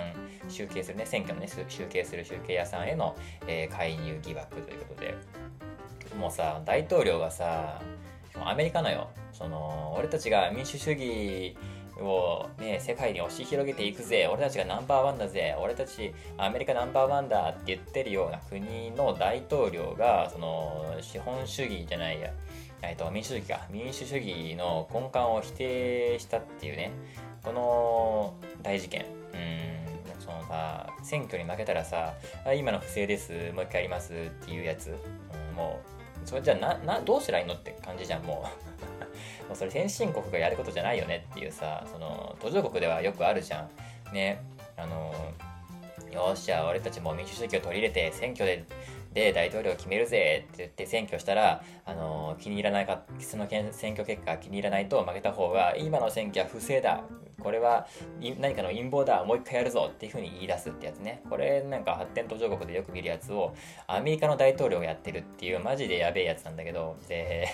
[0.46, 3.14] ん、集計するね、選挙のね、集計する集計屋さんへの、
[3.46, 5.14] えー、介入疑惑ということで、
[6.18, 7.81] もうさ、大統領がさ、
[8.44, 11.57] アメリカのよ、その、俺たちが民主主義
[12.00, 22.31] をね、世界に押し広げていくぜ、俺たちがナンバーワンだぜ、俺たちアメリカナンバーワンだって言ってるような国の大統領が、その、資本主義じゃないや、
[22.83, 23.66] えっと、民主主義か。
[23.70, 26.90] 民主主義の根幹を否定したっていうね。
[27.42, 29.07] この大事件。
[29.33, 29.74] うん。
[30.24, 32.14] そのさ選挙に負けたらさ
[32.57, 33.53] 今の不正です。
[33.53, 35.93] もう一回やりますっていうやつ、うん、もう
[36.24, 38.64] それじゃあななどうすりゃいいのって感じじゃんもう。
[39.46, 44.14] もうそれ先進国がやることじゃないよねっていうさその途上国ではよくあるじゃん。
[44.14, 44.40] ね
[44.76, 45.14] あの
[46.10, 48.64] よっしゃ俺たちも民主主義を取り入れて選挙で
[49.14, 57.05] で大統領を決めるぜって言って選挙したら、あの気に入らないか、その選挙結果気に入らないと負けた方が、今の選挙は不正だ。
[57.40, 57.87] これは
[58.40, 59.24] 何かの陰謀だ。
[59.24, 61.22] もう一回やるぞっていうふうに言い出すってやつね。
[61.29, 63.55] これなんか発展途上国でよく見るやつを、
[63.87, 67.48] アメリカの大統領がやってるっていうマジでやべえやつなんだけど、で、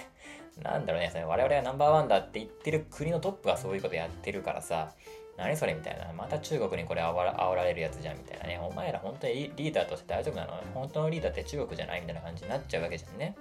[0.62, 4.92] なんだろうね、我々はナンバーワンだって言ってる国のトップがそういうことやってるからさ、
[5.37, 6.12] 何それみたいな。
[6.12, 8.61] また中国にこれ煽ら煽られるやつじゃんみたいなね。
[8.62, 10.53] お前ら本当にリーダーとして大丈夫なの？
[10.75, 13.37] 本当のリーダーって中国じゃないみたいな感じになっちゃうわけじゃんね。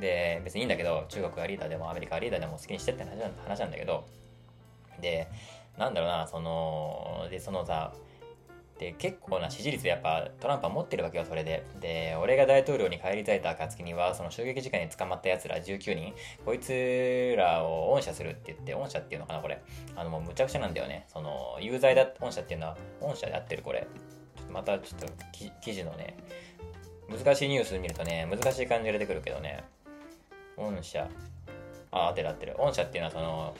[0.00, 4.04] で、別にいいんだけど、中国がリーダーでもアメリカがリーダーでも好きにしてって話なんだけど、
[5.00, 5.28] で、
[5.78, 7.92] なんだろうな、その、で、そのさ、
[8.78, 11.64] で、結構な支持率やっぱトランプは持ってるわけよ、それで。
[11.80, 16.12] で、俺が大統領に返り咲いた暁には、その襲撃事件に捕まった奴ら19人、
[16.44, 19.60] こいつらを恩赦するって言って、恩赦っていうのかな、これ。
[19.94, 21.06] あの、もうむちゃくちゃなんだよね。
[21.08, 23.86] その、有罪だ、恩赦っていうのは、恩赦で合ってる、これ。
[24.36, 25.06] ちょっとまた、ちょっと
[25.60, 26.16] 記事のね、
[27.08, 29.62] 難しいニュース見るとね、難しい感じが出てくるけどね、
[30.56, 31.08] 恩赦。
[31.92, 32.54] あ、合ってる合ってる。
[32.58, 33.54] 恩赦っていうのは、その、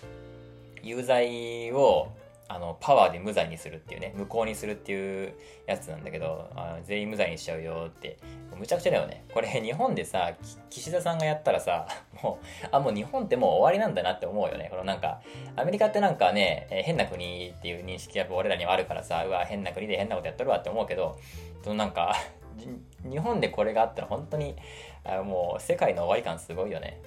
[0.83, 2.11] 有罪を
[2.49, 5.35] あの、パワーで無罪にするっていうね、無効にするっていう
[5.67, 8.19] やつなんだけど、あ全員無罪にしちゃうよって、
[8.57, 9.25] むちゃくちゃだよね。
[9.33, 10.33] これ日本でさ、
[10.69, 11.87] 岸田さんがやったらさ、
[12.23, 14.69] もう、あ、もう日本ってもう終わりなんだなって思うよね。
[14.71, 15.23] このなんか、
[15.57, 21.19] アメリカってなんかね、え変な国っていう認識やっぱ俺らにはあるからさ、うわ、変な国で変なことやっとるわって思うけど、
[21.63, 22.15] そのなんか、
[23.05, 24.57] 日本でこれがあったら本当に、
[25.05, 27.01] あもう世界の終わり感すごいよね。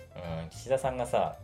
[0.44, 1.38] うん、岸田さんがさ、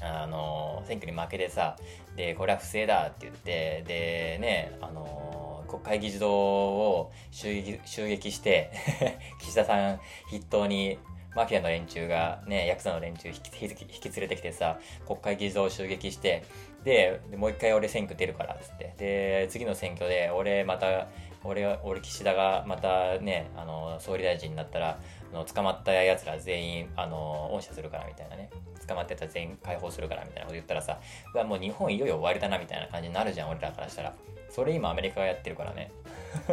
[0.00, 1.76] あの選挙に負けてさ
[2.16, 8.70] でこれは不正だって言ってでねあの国会議事堂を襲撃襲撃して
[9.40, 10.98] 岸田さん筆頭に
[11.34, 16.44] マフィアの連中がねヤクザの連中引き引き連れてきてさ国会議事堂を襲撃して
[16.84, 18.94] でもう一回俺選挙出るからっつって。
[18.98, 21.08] で次の選挙で俺また
[21.44, 24.98] 俺俺岸田がまたねあの総理大臣になったら
[25.32, 28.50] あの捕まったやつら全員あの恩赦するからみたいなね。
[28.88, 30.98] 捕まってたら全員解放するからみたいなこと言ったらさ
[31.34, 34.14] うわもう日本いよいよ終わりだなみたいな感じになるじゃん俺らからしたら。
[34.50, 35.90] それ今アメリカがやってるからね。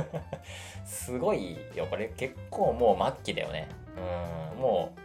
[0.86, 3.68] すごいよこれ結構もう末期だよね。
[4.54, 5.00] うんもう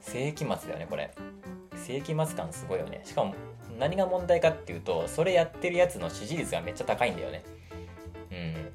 [0.00, 1.10] 世紀末だよねこれ。
[1.76, 3.00] 世紀末感すごいよね。
[3.04, 3.34] しかも
[3.78, 7.44] 何が問題かっていうとそれやってるやつの支持率がめっちゃ高いんだよね。
[8.30, 8.72] うん。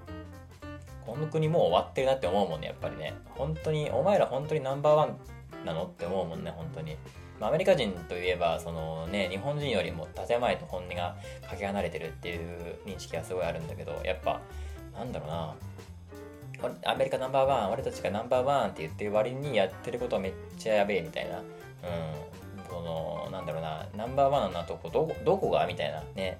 [1.05, 3.13] この国もう終わってるなって思うもんねやっぱりね。
[3.35, 5.17] 本当にお前ら本当にナンバーワン
[5.65, 6.97] なのって思うもんね本当に。
[7.39, 11.15] アメリカ人といえばそのね日本人よりも建前と本音が
[11.47, 14.41] かけ離れてるっていう認識がすごいあるんだけどやっぱ
[14.95, 15.55] なんだろうな。
[16.85, 21.37] アメリカナンバーワン俺たちがナンバーワンって言ってる割にやってることはめっちゃやべえみたいな。
[21.37, 21.43] うん。
[22.69, 25.65] このなんだろうなナンバーワンのとこどどこが？
[25.67, 26.03] みたいな。
[26.15, 26.37] ね。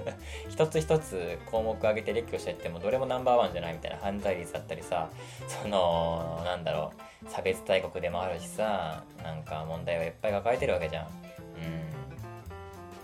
[0.48, 5.08] 一つ一つ項目上げて列挙していってもどれもナンバーワンじゃないみたいな犯罪率だったりさ
[5.48, 6.92] そのなんだろ
[7.26, 11.06] う差別大国でもあるしさなんか問題をいっぱい抱えてるわけじゃん。
[11.06, 11.10] うん。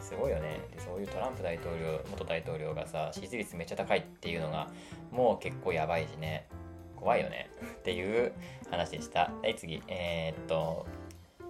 [0.00, 0.60] すごいよね。
[0.74, 4.68] でそういうトランプ大統領元大統領がさ支持率めっちゃ高いっていうのが
[5.10, 6.46] もう結構やばいしね。
[6.96, 7.50] 怖いよね。
[7.62, 8.32] っていう
[8.70, 9.30] 話でした。
[9.42, 9.82] はい次。
[9.88, 10.86] えー、っと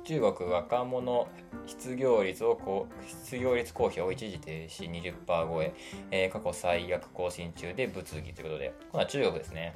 [0.07, 1.27] 中国若者
[1.67, 5.75] 失業率を失業率公表を一時停止20%超え
[6.13, 9.75] えー、過去最悪更新中で物議ということで、今度は中国ですね。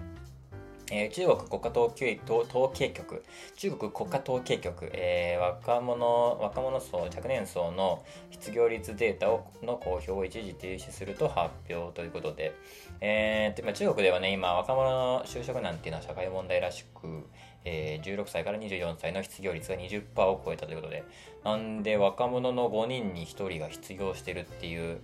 [0.92, 3.24] えー、中国国家統計統計局、
[3.56, 12.54] 中国国家統計局、えー、若者、若者層、若年層の失業率データをの公表を一時停止すると発表ということで、
[13.00, 17.24] えー、中国ではね、今、若者の就職難っていうのは社会問題らしく、
[17.64, 21.04] えー、16歳から24歳の失業率が20%を超えたということで、
[21.44, 25.00] なんで若者の5人に1人が失業してるっていう、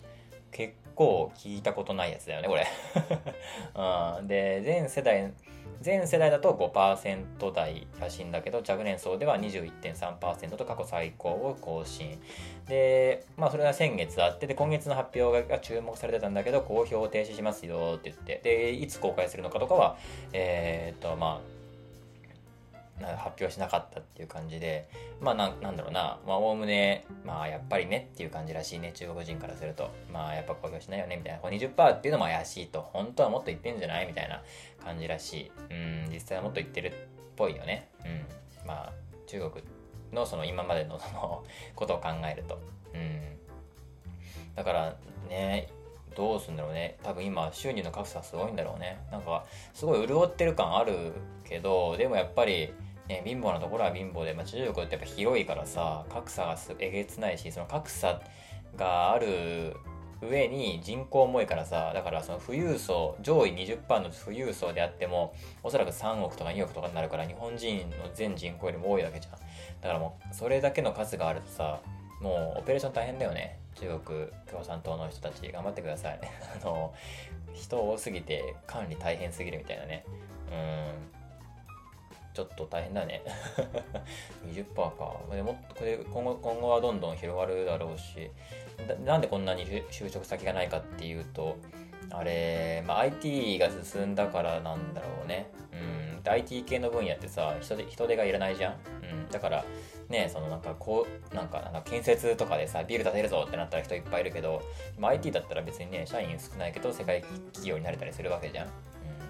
[0.53, 2.67] 結構聞いたことないやつだよねこれ、
[4.19, 5.33] うん、で全世代
[5.81, 12.19] 全世代だと5%台らしいんだけど若年層では21.3%と過去最高を更新。
[12.67, 19.97] でまあそれが先月あってで今月の発表が注目されてたんだけど公表を停止しますよって言ってでいつ公開するのかとかは
[20.33, 21.56] えー、っとまあ
[23.01, 24.89] 発表しなかったっていう感じで、
[25.21, 29.91] まあな、なんだろうな、まあ、おおむね、まあ、やっぱりねっていう感じらしいね、中国人からすると。
[30.13, 31.41] まあ、やっぱ公表しないよね、みたいな。
[31.41, 32.81] こ20%っていうのも怪しいと。
[32.81, 34.43] 本当はもっと言ってんじゃないみたいな
[34.83, 35.53] 感じらしい。
[35.71, 35.75] う
[36.09, 36.93] ん、実際はもっと言ってるっ
[37.37, 37.89] ぽいよね。
[38.05, 38.67] うん。
[38.67, 38.93] まあ、
[39.27, 39.65] 中国
[40.13, 41.45] のその今までのその
[41.75, 42.61] ことを考えると。
[42.95, 43.21] うん。
[44.55, 44.97] だから
[45.29, 45.69] ね、
[46.17, 46.97] どうすんだろうね。
[47.03, 48.99] 多分今、収入の格差すごいんだろうね。
[49.13, 49.45] なんか、
[49.75, 51.13] すごい潤ってる感ある
[51.45, 52.73] けど、でもやっぱり、
[53.09, 58.21] ね、貧乏なところは貧乏で、まあ、中国ってやっぱ広いからさ格差がえげつないしその格差
[58.77, 59.77] がある
[60.23, 69.33] 上に人口重いからさだからその富裕層上位20%の富裕層であってもおそらく3億とか2億とかになるから日本人の全人口よりも多いわけじゃん。
[69.83, 71.81] だからもうそれだけの数があるとさ
[72.23, 73.59] もうオペレーション大変だよね。
[73.75, 76.21] 中国共産党の人たち頑張ってください。
[76.63, 76.95] あの
[77.53, 80.05] 人多すぎて管理大変すぎるみたいなね。
[80.51, 81.16] うん。
[82.37, 83.23] ちょっと大変だね
[84.47, 84.91] 20%か
[85.35, 88.31] でもこれ今後今後はどんどん広がるだろうし
[89.05, 91.57] なんでこんなに就職先がないかっていうと
[92.11, 95.51] あれ、まあ、IT が進んだからなんだろうね。
[95.73, 96.31] うん。
[96.31, 98.73] IT 系の分野ってさ、人手人手がいらないじゃん。
[98.73, 98.77] う
[99.27, 99.29] ん。
[99.29, 99.65] だから、
[100.09, 104.63] ね、そのなんかこう、なんかなんか建設とかでさ、ビル建てるぞってなったら人いっぱいいるけど、
[104.99, 108.69] まあ、IT だったら別にね、社員少ないけど世界企業になれたりするわけじゃん。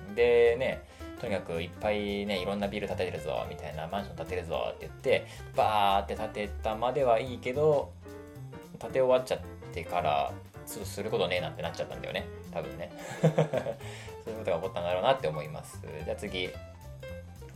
[0.09, 0.82] うん、でね、
[1.20, 7.90] とにかくいっぱいねいろんなビル建てるぞみたいなマンション建てるぞって言ってバーって建てたまではいいけど
[8.78, 9.40] 建て終わっちゃっ
[9.72, 10.32] てから
[10.66, 12.26] すすることねえなんてなっちゃったんだよね。
[12.52, 12.90] 多分ね。
[13.22, 15.80] そういうことが起こったんだろうなって思います。
[16.04, 16.50] じゃあ次。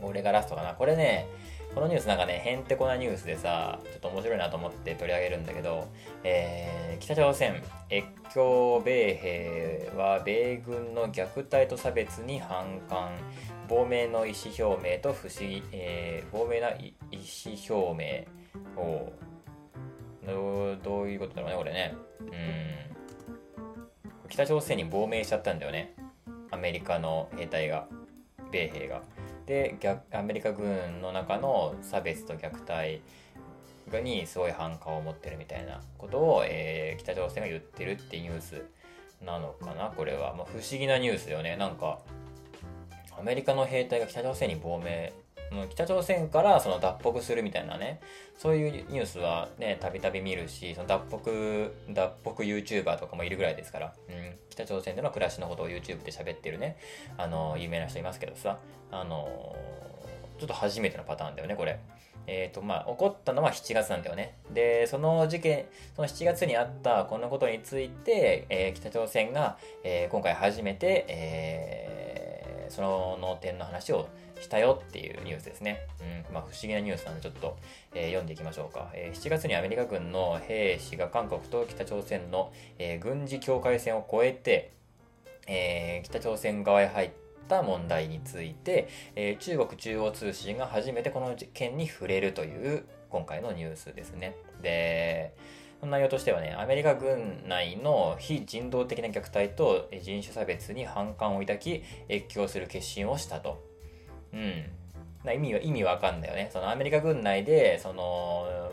[0.01, 0.73] 俺がラストかな。
[0.73, 1.27] これね
[1.73, 5.87] このニュースなんかね、へんてこなニュースでさ、ちょっと面白いなと思って取り上げるんだけど、
[6.23, 13.11] えー、北朝鮮、越境米兵は米軍の虐待と差別に反感、
[13.69, 18.27] 亡命の意思表明と不思議、えー、亡命な意思表
[18.75, 19.13] 明を
[20.25, 21.95] どう、どういうことだろうね、これね。
[22.19, 22.23] う
[24.25, 24.29] ん。
[24.29, 25.95] 北朝鮮に亡命しちゃったんだよね。
[26.51, 27.87] アメリカの兵隊が、
[28.51, 29.01] 米兵が。
[29.51, 33.01] で逆アメリカ軍の中の差別と虐待
[34.01, 38.63] にすごい反感を持ってるみたいなことを、えー、北朝鮮が言ってるってニュース
[39.25, 41.57] なのかなこれは、まあ、不思議なニュースよね。
[41.57, 41.99] なんか
[43.19, 45.11] アメリカの兵隊が北朝鮮に亡命
[45.69, 47.99] 北朝鮮からその脱北するみたいなね。
[48.37, 56.77] そういうニュースはねたびたび見るしその脱北脱北 YouTuber とかもいるぐらいですから、うん、北朝鮮での暮らしのことを YouTube で喋ってるね。
[57.17, 58.57] あの有名な人いますけどさ。
[58.91, 59.55] あの
[60.37, 61.79] ちょっと初めてのパターンだよねこれ。
[62.27, 64.35] えっ、ー、とまあ起こったのは7月なんだよね。
[64.51, 74.07] でその事件その7月にあったこのことについて、えー、北朝鮮が、えー、今回初めて、え、その点の話を
[74.41, 75.79] したよっていうニュースですね。
[76.27, 77.57] うん、まあ不思議なニュースなんでちょっと、
[77.93, 79.17] えー、読んでいきましょうか、えー。
[79.17, 84.71] 7月にアメリカ軍の兵士が韓国と北朝鮮の、えー、軍事境界線を越えて、
[85.47, 87.11] え、北朝鮮側へ入っ
[87.47, 94.35] た問題について、え、中国中央通信が初めてこの件に触れるという今回のニュースですね。
[94.61, 95.35] で、
[95.83, 103.70] 内容としてはね、アメリカ軍内の非人道的な虐待と人種差別に反感を抱き、越境する決心をしたと。
[104.33, 104.65] うん。
[105.23, 106.49] な意味は、意味わかんないよね。
[106.51, 108.71] そのアメリカ軍内で、その、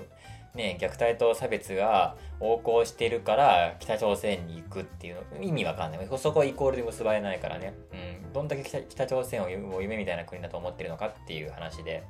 [0.55, 6.09] ね、虐待と差別が横行してるから北朝鮮に行くっていうの意味わかんない。
[6.19, 7.75] そこはイコールで結ばれないからね。
[7.93, 8.33] うん。
[8.33, 12.03] どんだけ北朝鮮を夢みたいな国だと思ってるのかっていう話で。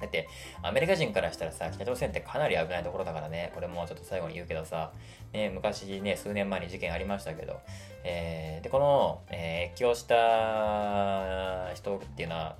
[0.00, 0.28] だって、
[0.62, 4.92] アメリカ人からしたらさ、北朝鮮ってかなり危ないところだからね、これもちょっと最後に言うけどさ、
[5.32, 7.60] ね、昔ね、数年前に事件ありましたけど、
[8.04, 12.56] えー、で、この、えー、越境した人っていうのは、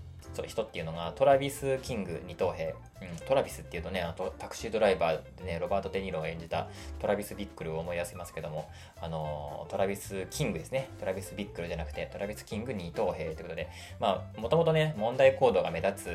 [0.47, 6.69] 人っていうのがトラビス・キング二等兵、うん、トラビスっていうとねあとタクシードライバーでねロバート・デ・ニーロが演じた
[6.99, 8.69] トラビス・ビックルを思い出しますけども
[9.01, 10.89] あのトラビス・キングですね。
[10.99, 13.69] トラビス・ビックルじゃなくてトラビス・キング二等兵ということで
[14.01, 16.07] まあもともとね問題行動が目立つ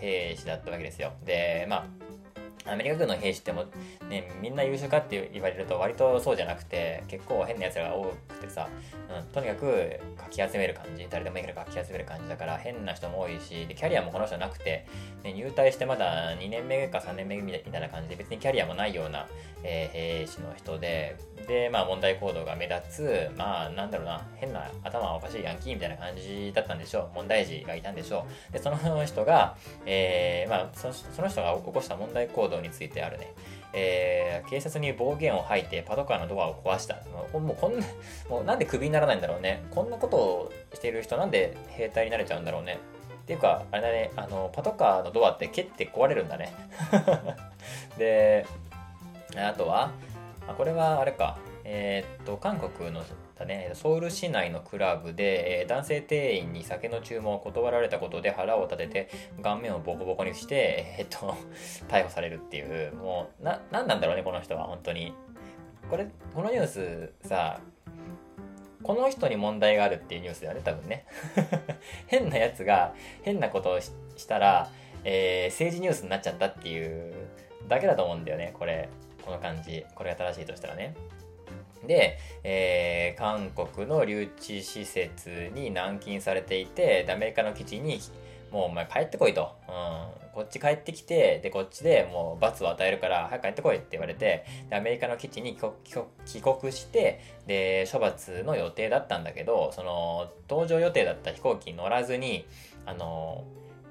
[0.00, 1.12] 兵士だったわけですよ。
[1.24, 1.86] でまあ
[2.66, 3.64] アメリカ軍の兵士っても、
[4.08, 8.68] ね、みんな優秀かって言われると割とそうじゃなくて結構変な奴らが多くてさ、
[9.16, 14.86] うん、とにかくかき集める感じ誰でもいいからかき集める感じだから変な人も多いしでキャリアもこの人なくて、
[15.24, 19.26] ね、入隊してまだ2年目か3年目みたいな感じで別にキャリアもないような、
[19.64, 27.16] えー、兵士の人でで、まあ問題行動が目立つ、まあなんだろうな、変な頭おかしいヤンキーみたいな感じだったんでしょう。
[27.16, 28.52] 問題児がいたんでしょう。
[28.52, 29.56] で、その人が、
[29.86, 33.32] えー、まあそその人が起こした問題行動についてあるね、
[33.72, 36.96] えー、警察に暴言を吐いてパトカーのドアを壊した。
[37.32, 37.86] もうもうこんな、
[38.28, 39.64] もうなんでクビにならないんだろうね。
[39.70, 42.78] こんなことをしている人なんで兵隊になれちゃうんだろうね。
[43.22, 46.52] っていうか、あれだね、あの、パトカーのドアって蹴って壊れるんだね。
[47.96, 48.46] で、
[49.36, 49.92] あとは、
[50.48, 53.02] あこれはあれか、えー、っと、韓国の
[53.38, 59.10] だね、ソウル市内のクラブで、え、男性店員に酒の注文を断られたことで腹を立てて
[59.42, 61.34] 顔面をボコボコにして、えー、っと、
[61.88, 65.14] 逮捕されるっていう、もう、な、なんなんだろうね、この人は、本当に。
[65.90, 67.60] これ、このニュースさ、
[68.82, 71.06] この人に問題があるっていうニュースだよね、多分ね。
[72.08, 73.92] 変なやつが変なことをし
[74.26, 74.68] たら、
[75.04, 77.14] えー、政治ニュースになっちゃったっていう
[77.68, 78.88] だけだと思うんだよね、これ。
[79.24, 79.86] この感じ。
[79.94, 80.94] これが正しいとしたらね。
[81.86, 88.00] で、えー、韓国の留置施設に軟禁されていて、アメリカの基地に
[88.52, 89.56] もうお前帰ってこいと。
[89.66, 90.22] うん。
[90.34, 102.46] こっち帰ってきて、で、こっちでもう罰を与えるから、早く帰ってこいって言われて、で、アメリカの基地に帰国して、で、処罰の予定だったんだけど、その、搭乗予定だった飛行機に乗らずに、
[102.84, 103.44] あの、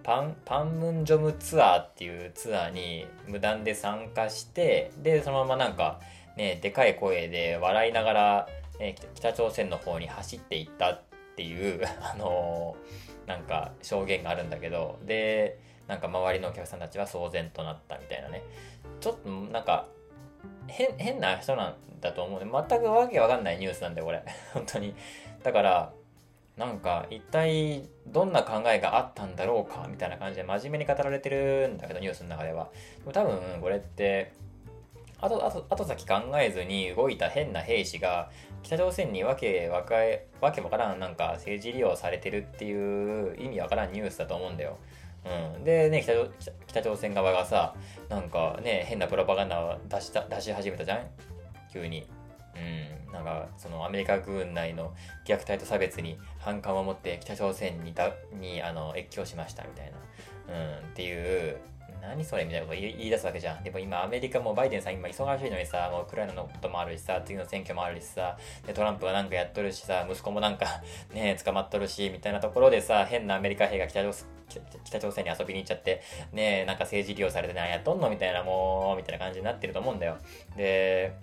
[0.03, 5.99] パン、パンムンジョムツアーっていうツアーに無断で参加して、で、そのままなんか、
[6.37, 11.03] ね、でかい声で笑いながら、ね、北朝鮮の方に走っていったっ
[11.35, 15.57] ていう、 あのー、なんか証言があるんだけど、で、
[15.87, 18.43] なんか周りのお客さんたちは騒然となったみたいなね。
[18.99, 19.87] ちょっとなんか、
[20.67, 22.49] 変、変な人なんだと思うね。
[22.51, 24.23] 全くわけわかんないニュースなんだよ、これ。
[24.53, 24.95] 本当に。
[25.43, 25.93] だから、
[26.57, 32.69] なんか一体どんな考えがあったんだろうかみたいな感じで真面目に語られてるんだけどニュースの中では。
[32.99, 34.33] でも多分これって
[35.21, 38.29] 後後後先考えずに動いた変な兵士が
[38.63, 39.95] 北朝鮮にわけわか
[40.41, 44.77] わけわからんなんか政治利用されてるっていう意味わからんニュースだと思うんだよ。
[45.23, 46.13] うん、でね北
[46.67, 47.75] 北朝鮮側がさ
[48.09, 51.07] なんかね変なプロパガンダを出した出し始めたじゃん？
[51.71, 52.07] 急に。
[52.53, 54.93] うん、なんかそのアメリカ軍内の
[55.25, 59.91] 虐待と差別に反感を持って北朝鮮にだにあの越境しましたみたい
[60.49, 61.57] な、うん、っていう
[62.01, 63.63] 何それみたいなこと言い出すわけじゃん。
[63.63, 70.81] でも今アメリカもバイデンさん今忙しいのにさ、もうウクライナのこともあるしさ、次の選挙もあるしさ、でトランプはなんかやっとるしさ、息子もなんか
[71.13, 74.25] ね、捕まっとるし、みたいなところでさ、変なアメリカ兵が北朝
[74.83, 76.01] 北朝鮮に遊びに行っちゃって、
[76.33, 80.17] ねなんか政治利用されて何やっとんのみたいなもう、みたいな感じになってると思うんだよ。
[80.57, 81.13] で、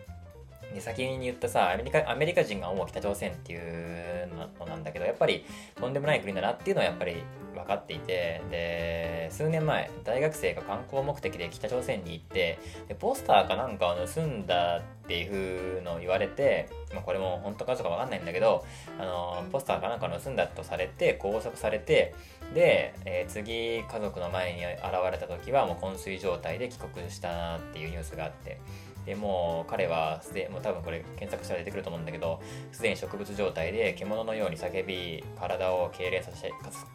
[0.74, 5.44] で先に言ったさアメリカアメリカ人が思う北朝鮮っていうのなんだけどやっぱり
[5.74, 7.22] とんでもない国だなっていうのはやっぱり
[7.54, 18.64] 分かっていてで数年前大学生が観光目的で北朝鮮に行ってでポスターかなんかを盗んだっていうのを言われて、まあ、これも本当かどうか分かんないんだけど
[18.98, 22.14] あのポスターかなんか盗んだとされて拘束されて
[22.54, 28.60] で、えー、次家族の前に現れた時はもう昏睡状態で帰国したっていうニュースがあって。
[29.09, 32.42] でもう彼はすでもう多分これ検索したら出てくると思うんだけど
[32.72, 36.48] すでに植物状態で獣のように叫び体を痙攣させ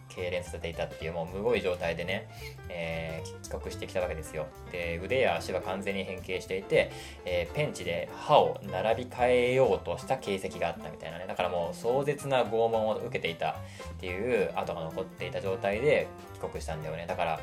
[0.10, 2.30] 痙攣させていたっていうもうむごい状態でね、
[2.70, 4.46] えー、帰国してきたわけですよ。
[4.72, 6.92] で腕や足は完全に変形していて、
[7.26, 11.26] えー、ペンチで歯を並び替えようとした形跡があったみたいなね。
[11.28, 13.56] だからもう壮絶な拷問を受けていたっ
[14.00, 16.06] ていう跡が残っていた状態で
[16.36, 17.06] 帰国したんだよね。
[17.08, 17.40] だから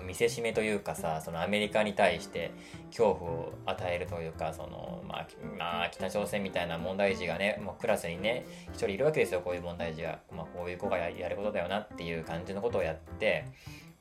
[0.00, 2.52] 見せしめというかさそのアメリカに対して
[2.88, 5.26] 恐怖を与えるというかその、まあ、
[5.58, 9.40] まあ、北朝鮮みたいな問題児がねもうクラスにね一人いるわけですよ。
[9.40, 13.46] こういう問題児が、まあ、こういう子がやることだよなっていう感じのことをやって。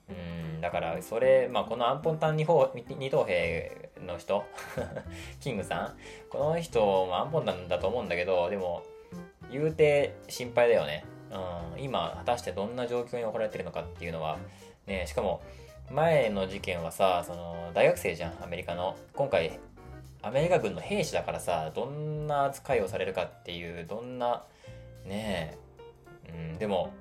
[0.10, 4.44] うんだからそれ、まあ、このアンポンタン二二等兵の人
[5.39, 5.98] キングさん。
[6.30, 8.84] この人もアンポンタンだと思うんだけどでも
[9.52, 11.06] 言うて心配だよね、
[11.76, 14.38] うん、今果たしてどんな状況に置かれてるのかっていうのは
[14.88, 15.41] ねしかも
[15.92, 18.96] 前の事件はさ、その、大学生じゃん、アメリカの。
[19.14, 19.60] 今回、
[20.22, 24.44] アメリカ軍の兵士だからさ、どんな扱いをされるかっていう、どんな、
[25.06, 25.58] ね
[26.26, 26.94] え、うん、でも、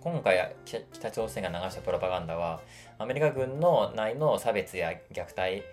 [0.00, 0.54] 今回
[0.92, 2.60] 北朝鮮が流したプロパガンダは、
[2.98, 5.64] アメリカ軍の内の差別や虐待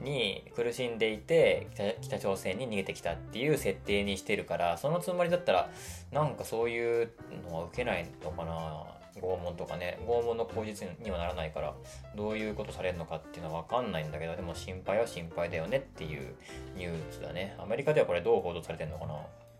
[0.00, 1.68] に苦しんでいて
[2.02, 5.70] 北朝鮮に逃げてきたっていう設定にしてるからそのつもりだったら
[6.12, 7.10] なんかそういう
[7.48, 8.86] のは受けないのかな
[9.20, 11.74] 拷問とかね拷問の口実にはならないから
[12.16, 16.34] どういうことされるのかっていうのは分かんないんだけどでも心配は心配だよねっていう
[16.76, 19.14] ニュースだねアメリカではこれどう報道されてんのかな？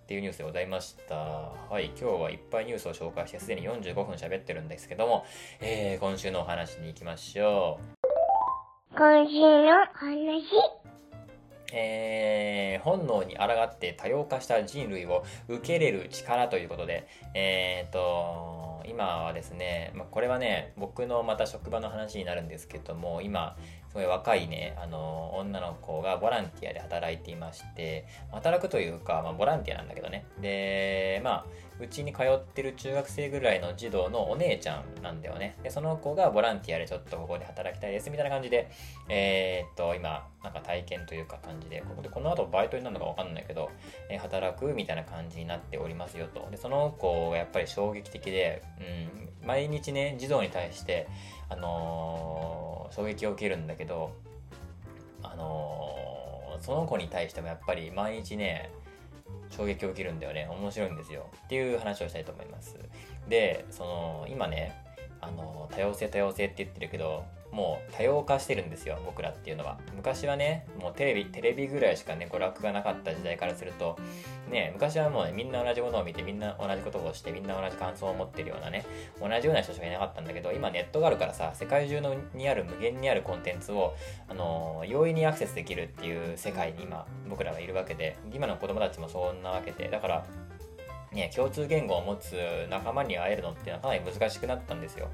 [0.04, 1.14] っていうニュースでございました。
[1.14, 5.24] はい、今日はいっぱいニュースを紹介してすでに45分喋ってるんですけども、
[5.60, 8.96] えー、今週のお話に行きましょう。
[8.96, 10.44] 今週の話。
[11.72, 23.56] えー、本能に抗って多様化した人類を受け入れる力ということで、えー、と、今はですね、まあ、これはね、僕のまた職場の話になるんですけども、今、
[23.88, 30.26] すごい若いね、あの、女の子がボランティアで働いていまして、働くというか、まあ、ボランティアなんだけどね。
[30.40, 31.44] で、まあ、
[31.80, 35.56] うちに通ってる中学生ぐらいの児童のお姉ちゃんなんだよね。
[35.62, 38.70] で、その子がボランティアでちょっとここで働きたいですみたいな感じで、
[39.08, 43.70] えー、っと、今、なんか体験というか感じで、ここでこの後バイトになるのかわかんないけど、
[44.08, 46.48] えー、働くみたいな感じになっておりますよと。
[46.50, 48.62] で、その子がやっぱり衝撃的で、
[49.42, 51.08] うん、毎日ね、児童に対して、
[51.48, 54.12] あのー、衝撃を受けるんだけど、
[55.22, 58.70] あの、その子に対してもやっぱり毎日ね、
[59.56, 60.48] 衝撃を受けるんだよね。
[60.50, 61.26] 面白いんですよ。
[61.44, 62.76] っていう話をしたいと思います。
[63.28, 64.72] で、その、今ね、
[65.20, 67.24] あの、多様性多様性って言ってるけど、
[67.54, 69.78] もう多様化してるんですよ、僕らっていうのは。
[69.94, 73.96] 昔はね、もうテレビ、テレビぐらいしかね、娯楽がなかった時代からすると、
[74.50, 78.84] ね、昔はもうね、みんな同じものを見て、みんな同じことをして、みんな同じ感想を持ってるようなね、
[79.20, 83.94] 同じような人しかいなかったんだけど、今ネットがあるからさ、世界中のにある無限にあるコンテンツを、
[84.28, 90.26] あのー、容易にアクセスできるっていう世界に今、僕らはいるわけで、今の子供たちもそんなわけで、だから、
[91.12, 92.34] ね、共通言語を持つ
[92.68, 95.08] 仲間に会えるのっていうのはかなり難しくなったんですよ。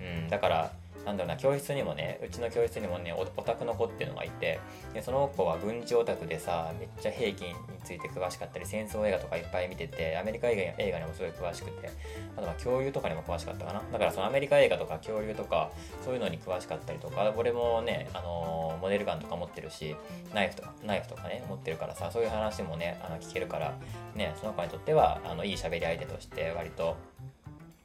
[0.00, 0.72] うん、だから、
[1.04, 4.60] なんだろうな、教室にもね、うちの教室にもね、オタクの子っていうのがいて、
[4.94, 11.90] でその子は軍事オタクでさ、めっちゃ兵器について詳しかったり、戦争映画とかいっぱい見てて、アメリカ映画映画にもすごい詳しくて、
[12.36, 13.82] あとは恐竜とかにも詳しかったかな。
[13.92, 15.70] だからそのアメリカ映画とか恐竜とか、
[16.04, 19.96] そういうのに詳しかったりとか、俺もね、あの、モデルガンとか持ってるし、
[20.34, 23.74] ナイフとか、ナイフとかね、持ってるからさ、そういう話もね、あの聞けるから、
[24.14, 26.96] ね、その子にとっては、あの、いい喋り相手として割と、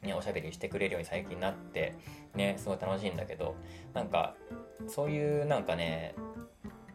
[0.03, 1.93] ね、おしゃべりしてくれるように最近なって、
[2.37, 3.55] ね、すごい楽しいんだけど、
[3.93, 4.35] なんか、
[4.87, 6.15] そういうなんかね、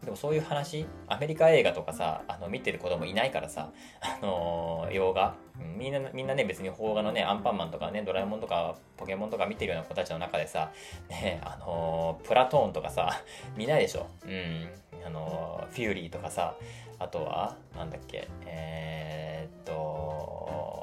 [0.03, 3.71] でもそういう話、アメリカ映画とかさ、あの見てる子供いないからさ、
[4.01, 5.35] あのー、洋画、
[5.77, 10.71] みんな、みんなね、別に邦画のね、アンパンマンとかね、ドラえもんとか、ポケモンとか見てるような子たちの中でさ、
[11.09, 13.21] ね、あのー、プラトーンとかさ、
[13.55, 14.07] 見ないでしょ。
[14.25, 14.69] うん。
[15.05, 16.55] あのー、フューリーとかさ、
[16.99, 20.82] あとは、なんだっけ、えー、っと、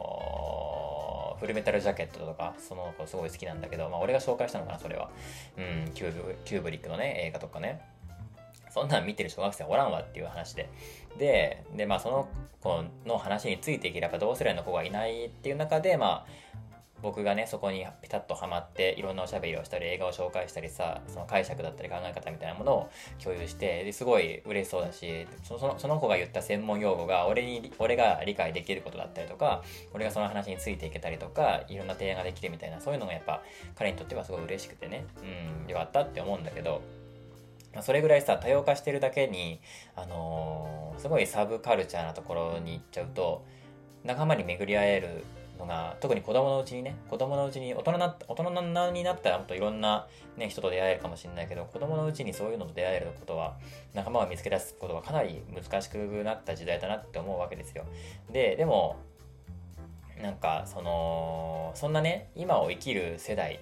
[1.40, 5.10] フルメタルジャケットとか、その子すごい好きなんだけど、まあ俺が紹介したのかな、それは。
[5.56, 7.80] うん、キューブ、キューブリックのね、映画とかね。
[8.70, 10.68] そんなん見てる小学生おらんわっていう話で。
[11.18, 12.28] で、で、まあその
[12.60, 16.26] 子の話についていければ同世代の子がいないっていう中で、まあ、
[17.02, 22.90] 僕がね、そこにピタッとハマって、いろんなおしゃべりをしたり、映画を紹介したりさ、その解釈だったり考え方みたいなものを
[23.22, 29.62] 共有して、ですごい嬉しそうだし、そのその子が言った専門用語が俺に、俺が理解できることだったりとか、
[29.94, 33.42] 俺がその話についていけたりとか、いろんな提案ができるみたいな、そういうのがやっぱ
[33.76, 35.04] 彼にとってはすごい嬉しくてね、
[35.64, 36.82] うん、よかったって思うんだけど、
[37.82, 39.60] それぐらいさ、多様化してるだけに、
[39.94, 43.44] あのー、すごいサブカルチャーなところに行っちゃうと、
[44.04, 45.24] 仲間に巡り合える
[45.60, 50.06] のが、特に子供のうちにね、子供のうちに、大人な、大人になったらもっといろんな、
[50.36, 53.56] ね、人と出会えるかもしれないけど、子供のうちにそういうのと出会えることは、
[53.94, 57.84] 仲間を見つけ出すことはかなり難しくなった時代だなって思うわけですよ。
[58.32, 58.96] で、でも、
[60.20, 63.60] なんか、その、そんなね、今を生きる世代、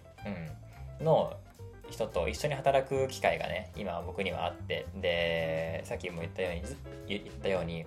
[0.99, 1.37] うん、の
[1.91, 6.63] 人と一緒に働く機会がね、今僕にはあって、で、さっきも言ったように、
[7.07, 7.87] 言ったように、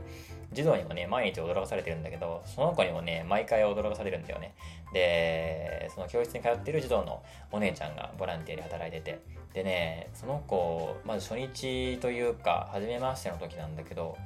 [0.52, 4.54] 児童にもね、毎日驚かされてるんだけど、その子にもね、毎回驚かされるんだよね。
[4.94, 9.20] で、その教室に通ってる児童のお姉ちゃんがボランティアで働いてて、
[9.54, 14.18] でね、その子、まず初日というか、初めましての時なんだけど、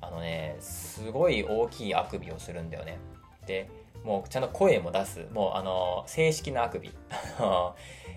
[0.00, 2.98] あのね、すごい大きいあくびをするんだよね。
[3.46, 3.68] で、
[4.04, 5.26] もうちゃんと声も出す。
[5.32, 6.92] もうあの、正式なあくび。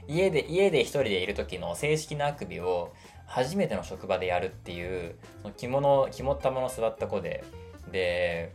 [0.07, 2.93] 家で、家で一人でいる時の正式なあくびを、
[3.31, 7.43] 初めての職場でやるっていうその着物肝ったまま座った子で。
[7.91, 8.53] で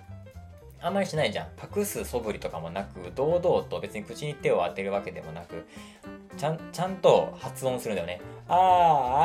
[0.79, 1.49] あんまりしないじゃん。
[1.79, 5.67] 隠す素振りとかもなく堂々と別に口に手を当てるわけでもなく
[6.37, 8.21] ちゃんちゃんと発音するんだよね。
[8.47, 8.57] あー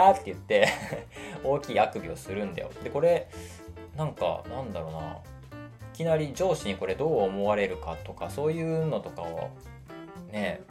[0.09, 0.67] あーって言って
[1.43, 2.71] 大きいあくびをするんだよ。
[2.83, 3.27] でこれ
[3.97, 5.17] なんかなんだろうな。
[5.93, 9.49] いきなり上司にこれどう思われるかとかそういうのとかを
[10.31, 10.61] ね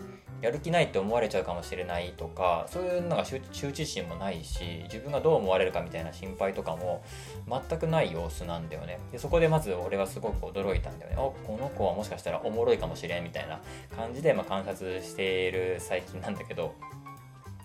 [0.41, 7.05] やる気ないって思われちゃうかもしれないとかそういうのが羞恥心もないし自分がどう思われるかみたいな心配とかも
[7.49, 8.99] 全くない様子なんだよね。
[9.12, 11.16] でそこでまず俺はすごく驚いたんだよね。
[11.16, 13.61] あこの子はもしかしたらおもろいかもしれんみたいな
[13.97, 16.74] 感じでま観察している最近なんだけど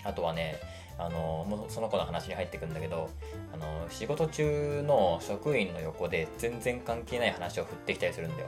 [0.03, 0.55] あとはね
[0.97, 3.09] あのもうその子の話に入ってくんだけど
[3.53, 8.47] あの仕事中の職員の横で全然関係ない話を振ってきたりするんだよ。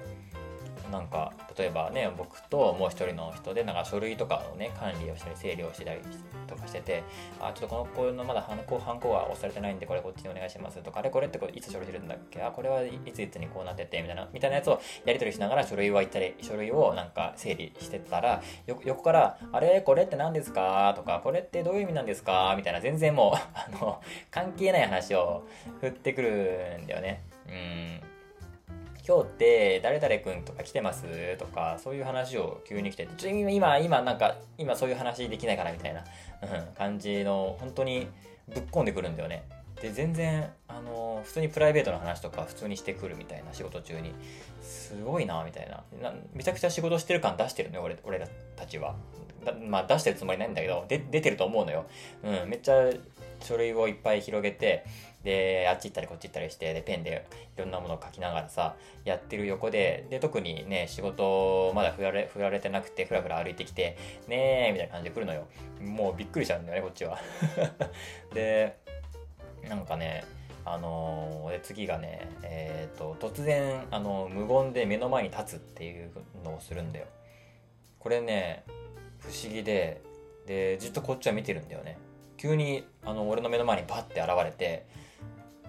[0.92, 6.00] なんか例えばね僕ともう一人の人でなんか書類とかのね管理をしたり整理をしたり
[6.48, 7.04] とかしてて
[7.40, 12.42] あちょっとこの子のまだハンコハンコが押されてないんでこれこっちにお願いしますとかあれこれってこいつ書類するんだっけ？
[12.42, 19.82] あこれはいついつにこうなっててみたいなみたいなやつをやり取りしながら書類は行ったり書類をなんか整理してたら横からあれ？
[19.82, 20.94] これって何ですか？
[20.96, 22.54] とかこれってどういう意味なんですか？
[22.56, 25.44] みたいな全然もうあの関係ない話を
[25.82, 27.24] 振ってくるんだよね。
[27.48, 28.02] うん。
[29.08, 31.06] 今日って誰々君とか来てます？
[31.38, 36.04] とか、そういう話を急に来て、ちょ今、今、なんか、今そういう話できないからみたいな、
[36.42, 38.10] うん、感じの、本当に
[38.50, 39.48] ぶっ込んでくるんだよね。
[39.82, 44.14] で、全然、あの、普通にプライベートの話とか普通にしてくるみたいな、仕事中に。
[44.62, 45.86] すごいな、みたいな。
[46.02, 48.22] なめちゃくちゃ仕事してる感出してるね、俺俺
[48.58, 48.96] たちは。
[49.66, 51.86] まあ、出してるつもりないんだけど、で出てると思うのよ。
[52.24, 52.90] うん、めっちゃ
[53.40, 54.84] 書類をいっぱい広げて、
[55.28, 63.98] で、あっち行ったりこっち行ったりして、で、ペンでいろんなものを書きながらさ、やってる横で、で、特にね、仕事まだ振られ、振られてなくて、ふらふら歩いてきて、
[64.30, 65.46] ねえ、みたいな感じで来るのよ。
[65.82, 67.20] もうびっくりしちゃうんだよね、こっちは。
[68.34, 68.78] で、
[69.68, 70.24] なんかね、
[70.64, 76.10] あのー、次がね、えっ、ー、と、突然、あの、無言で目の前に立つっていう
[76.46, 77.06] のをするんだよ。
[78.00, 78.64] これね、
[79.20, 80.02] 不思議で、
[80.46, 81.98] で、ずっとこっちは見てるんだよね。
[82.38, 84.86] 急に、あの、俺の目の前にバッて現れて、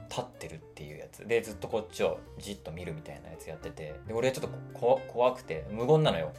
[0.08, 1.26] 立ってるっていうやつ。
[1.26, 3.94] でずっとこっちをじっと見るみたいなやつやってて。
[4.06, 6.32] で俺ちょっと怖くて無言なのよ。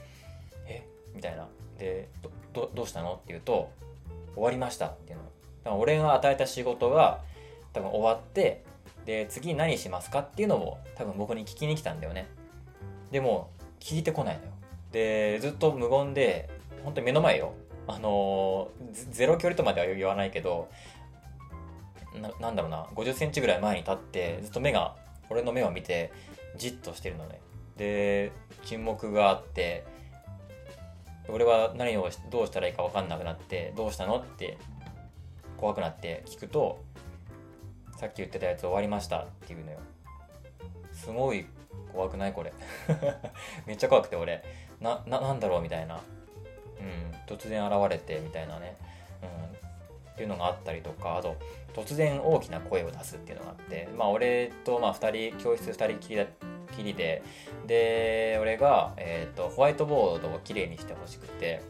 [0.68, 0.84] え？
[1.14, 1.48] みたいな。
[1.78, 2.10] で
[2.54, 3.72] どどうしたのって言うと
[4.34, 5.24] 終わりましたっていうの。
[5.24, 7.22] だから俺が与えた仕事が
[7.74, 8.64] 多分終わって
[9.06, 12.28] で次何しますかっていうのを多分僕に聞きに来たんだよね。
[13.12, 13.50] でも
[13.80, 14.52] 聞いてこないのよ。
[14.92, 16.50] でずっと無言で
[16.84, 17.54] 本当に目の前よ。
[17.88, 20.70] あのー、ゼロ距離とまでは言わないけど
[22.16, 24.96] ななんだろうな50センチぐらい前に立ってずっと目が
[25.30, 26.12] 俺の目を見て
[26.58, 27.40] じっとしてるのね。
[27.78, 28.32] で
[28.66, 29.86] 沈黙があって
[31.30, 34.58] 俺は何をどうしたらいいか分かんなくなってどうしたのって
[35.58, 36.84] 怖くなって聞くと
[37.98, 39.80] さっき言ってたやつ終わりましたっていうのよ。
[40.94, 41.46] すごい
[41.94, 42.34] 怖くない？
[42.34, 42.54] これ。
[43.66, 44.44] めっちゃ怖くて俺。
[44.80, 45.62] なななんだろう？
[45.62, 45.96] みたいな。
[46.80, 47.12] うん。
[47.28, 48.76] 突然現れてみたいなね、
[49.22, 49.49] うん、
[50.20, 51.38] っていうのがあったりとかあと
[51.74, 56.26] 突然大きな声を出すっていうのがあってまあ俺とまあ2人教室2人きり
[56.76, 57.24] きりで
[57.66, 61.62] で俺が、えーと、ホワイトボードをきれいにしてほしくて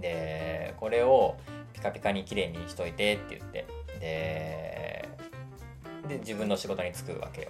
[0.00, 1.36] でこれを
[1.72, 3.66] ピカピカにきれいにしといてって言って
[4.00, 5.08] で
[6.08, 7.48] で自分の仕事に就くわけよ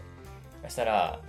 [0.65, 1.21] そしたら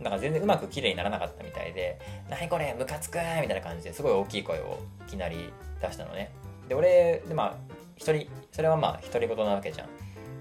[0.00, 1.98] なんか全然うまくきれいにならなかったみたいで
[2.30, 6.32] 「何これムカつく!」みたいな感じですごい大きい声をいきなり出したのね
[6.70, 9.88] で俺でまあ一人それはまあ独り言なわけじゃん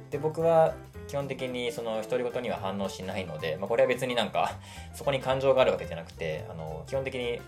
[0.09, 0.73] で僕は
[1.07, 4.53] 基本的にその独り言には反応しないので、まあ、これは別になんか
[4.95, 7.41] そこに感情があるわけじゃなくてあの基本的に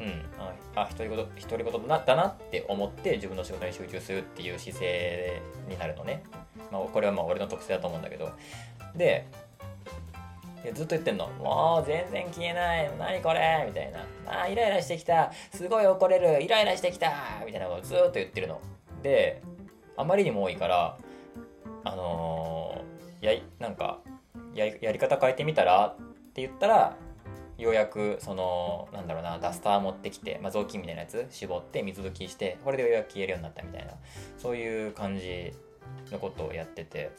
[0.00, 0.24] うん
[0.74, 6.22] あ独り言独り言だなって思って自分の仕事に集中するっていう姿勢になるのね、
[6.70, 8.30] まあ、これはまあ俺の特性だと思うんだけど
[8.94, 9.26] で
[10.74, 11.28] ずっと言ってんの。
[11.28, 12.90] もう全然消えない。
[12.98, 13.64] 何これ？
[13.68, 14.00] みたいな。
[14.26, 15.30] ああ、イライラしてきた。
[15.52, 16.42] すごい怒れる。
[16.42, 17.12] イライラしてきた。
[17.44, 18.60] みたいなことをずっと言ってるの。
[19.06, 19.40] で、
[19.96, 20.98] あまりにも多いから、
[21.84, 24.00] あのー、や、なんか
[24.52, 25.96] や、やり方変えてみたらっ
[26.34, 26.96] て言ったら、
[27.56, 33.92] ようやく、その、なんだろうな、ダスター持ってきて、まあ、雑巾みたいなやつ絞って水拭きして、これでようやく消えるようになったみたいな、
[34.38, 35.52] そういう感じ
[36.10, 37.12] のことをやってて、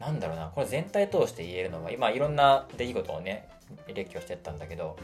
[0.00, 3.48] なんだろうな、これ全体通して言えるのは、今いろんな出来事をね、
[3.86, 4.96] 列挙してったんだけど、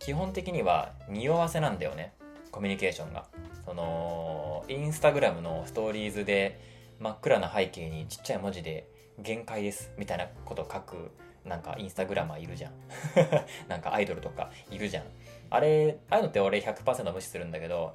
[0.00, 2.12] 基本的には匂わせなんだよね、
[2.52, 3.26] コミュニケーションが。
[3.64, 6.60] その、インスタグラムのストーリーズで
[7.00, 8.88] 真っ暗な背景にちっちゃい文字で
[9.18, 11.10] 限界ですみたいなこと書く
[11.44, 12.72] なんかインスタグラマーいるじゃん。
[13.68, 15.04] なんかアイドルとかいるじゃん。
[15.50, 17.94] あれああいうのって俺100%無視するんだけど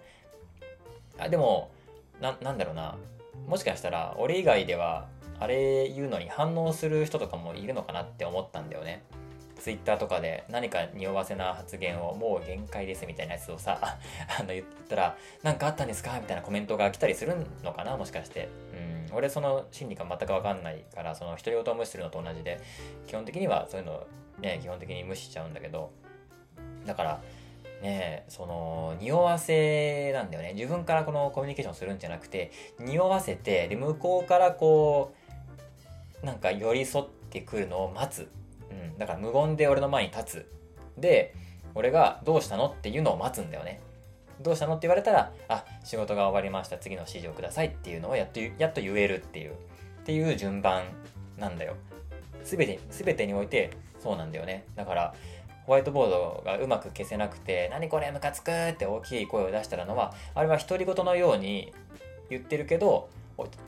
[1.18, 1.72] あでも
[2.20, 2.98] ななんだろうな。
[3.48, 5.08] もしかしたら俺以外では
[5.40, 9.04] あれ言うのに反応する人とかもいるのかなって思ったんだよね。
[9.60, 13.80] ツイッターとかで何か匂わせな発言をもう限界ですみたいなやつをさ
[14.40, 18.50] あの言ったら何かあったんですかみたいなコメントが来たりするのかなもしかして。
[18.74, 18.98] うん。
[19.14, 22.60] 俺その心理が全く分かんないからその独り言を無視するのと同じで
[23.08, 24.06] 基本的にはそういうの
[24.40, 25.92] ね基本的に無視しちゃうんだけど。
[26.86, 27.22] だから
[27.82, 30.54] ねその匂わせなんだよね。
[30.54, 35.14] 自分からこのコミュニケーションするんじゃなくて匂わせてで向こうからこ
[36.22, 38.30] うなんか寄り添ってくるのを待つ、
[38.98, 40.52] だから無言で俺の前に立つ。
[40.98, 41.34] で、
[41.76, 43.82] 俺がどうしたのっていうのを待つんだよね。
[44.42, 46.78] どうしたのって言われたら、あ、仕事が終わりました。
[46.78, 49.56] 次の指示をくださいっていうのをやっとやっと言えるっていう、っ
[50.06, 50.84] ていう順番
[51.38, 51.76] なんだよ。
[52.44, 54.66] すべて、すべてにおいてそうなんだよね。
[54.76, 55.14] だから、
[55.66, 61.74] ホワイトボードがうまく消せなくて、何これムカつくって大きい声を出したのは、あれは独り言のように
[62.30, 63.10] 言ってるけど、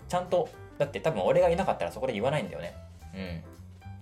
[0.07, 2.73] ちゃんと、だって多分俺がいなかったらそこで言わないんだよね。
[3.13, 3.43] うん。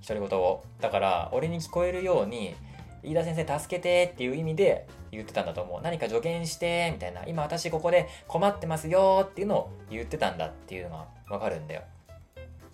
[0.05, 0.63] 独り言を。
[0.81, 2.55] だから、俺に聞こえるように、
[3.03, 5.81] 飯田先生助けてっていう意味で言ってたんだと思う。
[5.81, 7.25] 何か助言してみたいな。
[7.25, 11.83] 今私ここで困ってますよっていうのを言ってたんだっていうのがわかるんだよ。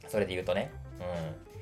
[0.08, 0.72] それで言うとね。
[1.00, 1.04] う
[1.50, 1.53] ん。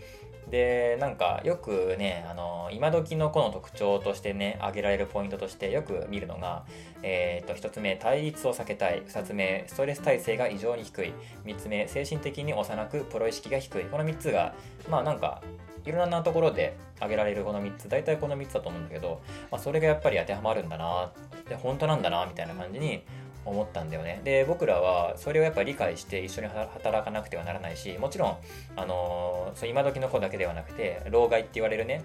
[0.52, 6.66] で、なんかよくね、あの、今時の子の特徴としてね、挙げられるポイントとしてよく見るのが、
[7.02, 9.02] え、ー、と、一つ目、対立を避けたい。
[9.08, 11.14] 二つ目、ストレス耐性が異常に低い。
[11.46, 13.86] 三つ目、精神的に幼く、プロ意識が低い。
[13.86, 14.54] この三つが、
[14.90, 15.42] まあなんか、
[15.86, 21.12] いろんなところで挙げられるこの3つ、大体この3つだと思うんだけど、まあ、それがやっぱり当てはまるんだな、
[21.50, 23.04] で本当なんだな、みたいな感じに
[23.46, 24.22] 思ったんだよね。
[24.24, 28.38] で、僕らはそれをやっぱり理解して一緒に働かなくてはならないし、もちろん、
[28.76, 32.04] あのー、今時の子だけではなくて、老害って言われるね、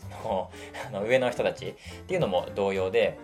[0.89, 1.75] あの上の人たちっ
[2.07, 3.19] ていうのも同様で、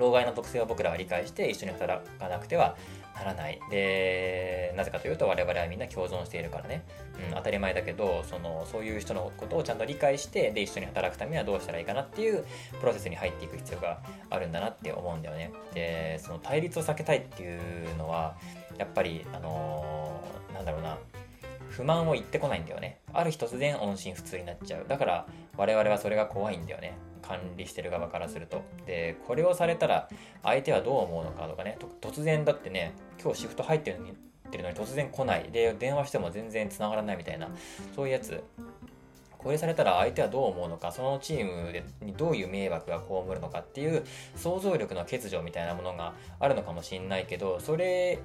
[0.00, 2.76] 老害の特性を僕らは理解して一緒に働かなくては
[3.14, 3.60] ならない。
[3.70, 6.82] で、なぜかというと我々はみんな共存しているからね。
[7.28, 12.44] うん、当たり前だけど、その、そういう人のことをちゃんと理解して、で、一緒に働くためにはどうしたらいいかなっていう
[12.80, 15.52] プロセスに入っていく必要があるんだなって思うんだよね。
[15.74, 18.36] で、その対立を避けたいっていうのは、
[18.78, 20.96] やっぱり、あのー、なんだろうな、
[21.68, 22.98] 不満を言ってこないんだよね。
[23.12, 24.86] ある日突然音信不通になっちゃう。
[24.88, 25.26] だから
[25.56, 26.94] 我々はそれが怖いんだよね。
[27.22, 28.62] 管理してる側からすると。
[28.86, 30.08] で、これをされたら
[30.42, 32.92] 相手はどう思うのかとかね、突然だってね、
[33.22, 34.16] 今日シフト入ってるのにっ
[34.50, 35.50] てるのに突然来ない。
[35.50, 37.48] で、電話しても全然繋がらないみたいな、
[37.94, 38.42] そういうやつ。
[39.38, 44.04] これされたら相手はどう思うのか、そのチームにどういう迷惑が被るのかっていう
[44.36, 48.18] 想像力の欠如みたいなものがあるのかもしれないけど、それ、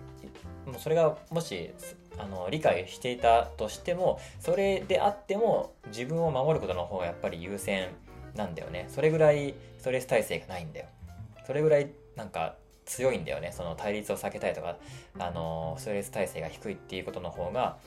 [0.78, 1.72] それがもし
[2.18, 7.88] あの理解していたとしても、それであっても自分を守ることの方がやっぱり優先
[8.36, 8.86] なんだよね。
[8.89, 10.88] それぐらいストレス耐性がないんだよ。
[11.45, 12.55] それぐらいなんか
[12.86, 13.51] 強いんだよね。
[13.51, 14.77] その対立を避けたいとか、
[15.19, 17.77] あの、ストレス耐性が低いっていうことの方が、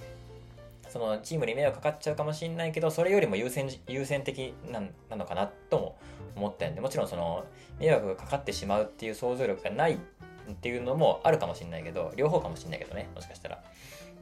[0.89, 4.83] そのチームに迷惑かかっちゃうかもしれないけど、それよりも優先、優先的な
[5.17, 5.99] のかなとも
[6.37, 7.45] 思ったんで、もちろんその、
[7.79, 13.63] 迷惑がかかってしまうっていう想像力がないっていうのもあるかもしれないけど、両方かもしれないけどね、もしかしたら。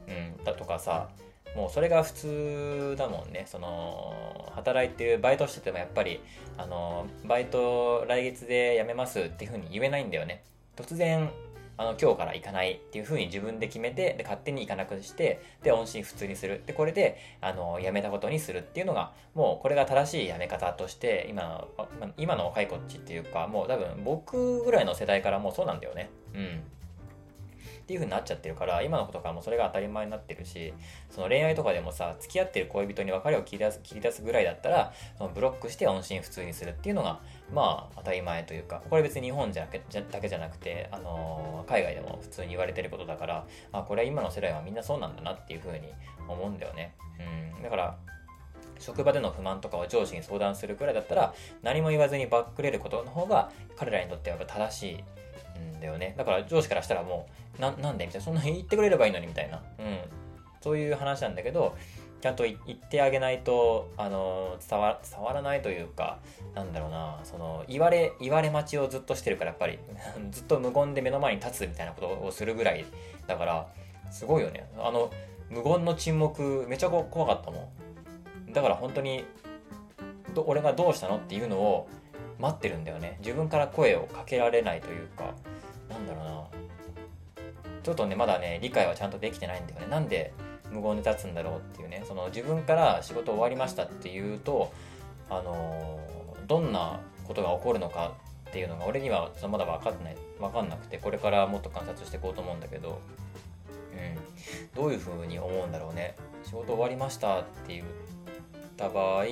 [0.07, 1.09] うん、だとかさ、
[1.55, 3.45] もうそれが普通だもんね。
[3.47, 6.21] その、働いてる、バイトしててもやっぱり、
[6.57, 10.43] あの、バイト来月で辞めますっていうふうに言えないんだよね。
[10.75, 11.31] 突然、
[11.79, 16.63] あの、今日から行かないっていうふうに自分で決めて、で、勝手に行かなくして、で、音信不通にする。
[16.65, 21.67] で、これで、あの、辞めたことにするっていうのが、もうこれが正しい辞め方として、今の、
[22.17, 26.09] 今の若い子っちっていうか、もう多分僕ぐらいの世代からもうそうなんだよね。
[26.33, 26.63] うん。
[27.87, 30.73] っていう風になっちゃってるから、今の子とかもそれが当たり前になってるし、
[31.09, 37.21] その恋愛とかでもさ、付き合ってる恋人に別れを切り出す切り出すぐらいだったら、そのブロックして音信不通にするっていうのが、
[37.53, 45.87] まあ当たり前というか、これ別に日本じゃだけじゃなくて、あのー、海外でも普通に言われてることだから、あ、これは今の世代はみんなそうなんだなっていう風に
[46.27, 46.93] 思うんだよね。
[47.55, 47.63] うん。
[47.63, 47.97] だから、
[48.79, 51.33] 職場での不満とかを上司に相談するくらいだったら、
[51.63, 55.03] 何も言わずにバックれることの方が、彼らにとってはやっぱ正しい
[55.57, 56.15] んだよね。
[56.17, 57.27] だから上司からしたらも
[57.57, 59.61] う、な、なんでみたいな、そんなに言ってくれればいいのにみたいな。
[59.79, 59.99] うん。
[60.61, 61.75] そういう話なんだけど、
[62.21, 66.19] ちゃんと言ってあげないと、あの、伝わ、伝わらないというか、
[66.55, 69.77] なんだろうな、その、言われ、言われ待ちをずっとしてるから、やっぱり、
[70.31, 72.85] ずっと無言で目の前に立つみたいなことをするぐらい、
[73.27, 73.67] だから、
[74.09, 74.67] すごいよね。
[74.79, 75.11] あの、
[75.49, 77.71] 無言の沈黙、めちゃ怖かったも
[78.47, 78.53] ん。
[78.53, 79.25] だから本当に、
[80.45, 81.87] 俺がどうしたのっていうのを、
[82.39, 83.17] 待ってるんだよね。
[83.19, 85.33] 自分から声をかけられないというか。
[85.89, 86.43] なんだろうな。
[87.83, 89.87] ちょっとねまだね理解はちゃんとできてないんだよね。
[89.87, 90.33] なんで
[90.71, 92.03] 無言で立つんだろうっていうね。
[92.07, 94.71] その自分から仕事終わりましたっていうと
[95.29, 95.99] あの
[96.47, 98.13] どんなことが起こるのか
[98.49, 100.17] っていうのが俺にはまだ分かんない。
[100.39, 102.99] 分かんなくてこれからもっと観察していこうと思うんだけど。
[103.93, 104.17] うん。
[104.75, 106.15] どういうふうに思うんだろうね。
[106.43, 107.85] 仕事終わりましたって言っ
[108.77, 109.27] た場合うん。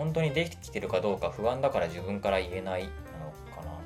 [0.00, 2.88] 本当にできてるかどうか不安だから自分から言えないの
[3.54, 3.78] かな。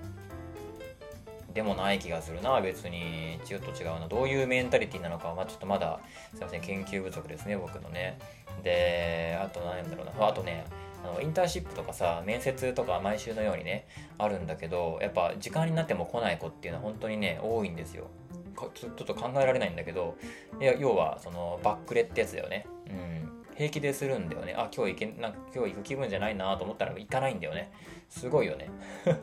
[1.52, 3.40] でもない気がするな別に。
[3.44, 4.06] ちょっと違うな。
[4.06, 5.98] どういうメンタリティなのかは、ま、ちょっとまだ
[6.32, 6.60] すいません。
[6.60, 8.16] 研究不足ですね僕のね。
[8.62, 10.28] であと何だろうな。
[10.28, 10.64] あとね
[11.02, 18.06] あのインターンシップとかさ面接とか毎週のようにねあるんだけどやっぱ時間になっても来ない子っていうのは本当にね多いんですよ。
[18.72, 20.16] ちょっと考えられないんだけど
[20.60, 22.66] いや要はそのバックレってやつだよね。
[22.86, 23.33] うん。
[23.54, 24.54] 平気でするんだよね。
[24.56, 27.72] あ、今日行け、なんか今日行く気分じゃないなと思ったら行かないんだよね。
[28.08, 28.68] すごいよね。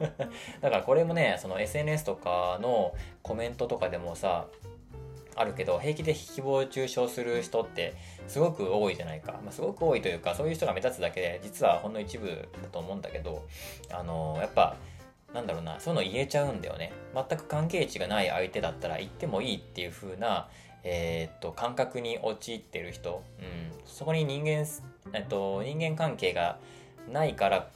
[0.61, 4.47] だからこれもね、その SNS とかのコメントとかでもさ、
[5.35, 7.95] あるけど平気で誹謗中傷する人って
[8.27, 12.27] すごく多いじゃないか、まあ、すごく多いというかそういう人が目立つだけで実はほんの一部
[12.61, 13.47] だと思うんだけど
[13.91, 14.75] あのやっぱ
[15.33, 20.49] なんだろうなそういうの言えちゃうんだよね全く関係値がない相手だったら言ってもいいっていう風な
[20.83, 23.45] えー、っと感覚に陥ってる人、うん、
[23.85, 24.65] そこに人間、
[25.13, 26.57] えっと、人間関係が
[27.11, 27.69] ないから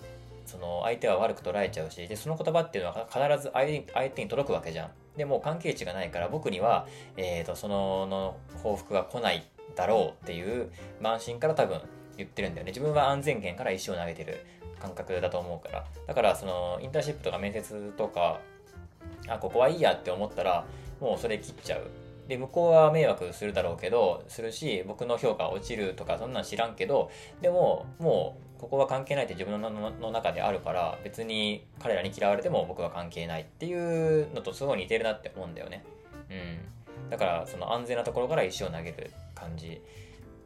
[0.45, 4.89] その相手は悪く捉えちゃうしでその言葉っていうのは必ず相手に届くわけじゃん。
[5.17, 9.43] でも関係値がないから僕には、えーと、そのの報復が来ない
[9.75, 11.79] だろうっていう慢心から多分
[12.17, 12.71] 言ってるんだよね。
[12.71, 14.45] 自分は安全圏から石を投げてる
[14.79, 15.85] 感覚だと思うから。
[16.05, 18.39] だからそのインターンシップとか面接とか
[19.27, 20.65] あここはいいやって思ったら
[20.99, 21.87] もうそれ切っちゃう。
[22.27, 27.11] で向こうは迷惑するだろうけどするし僕の評価落ちるとかそんなん知らんけど
[27.41, 35.83] でももうここは関係ないって自分のの中であるから別に彼らに嫌われても僕は関係ないっていうのとすごい似てるなって思うんだよね。
[36.29, 37.09] うん。
[37.09, 39.81] だからその安全なところから石を投げる感じ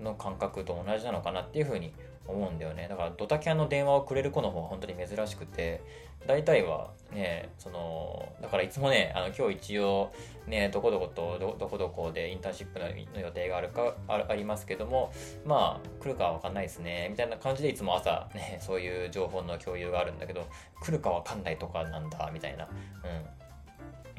[0.01, 1.93] の感覚と同じなのかなっていうふうに
[2.29, 2.87] 思うんだよね。
[2.87, 5.81] だからドタキャンの電話をくれる子の方が本当に珍しくて
[6.27, 10.11] 大体はねそのだからいつもねあの今日一応
[10.47, 15.11] ねどこどことどこどこでインターンシップの予定があるかありますけども
[15.45, 17.07] まあ来るかは分かんないですね。
[17.09, 20.47] みたいな感じでいつも朝ねそういう情報の共有があるんだけど
[20.81, 22.65] 来るか分かんないとかなんだみたいな。
[22.65, 23.38] うん。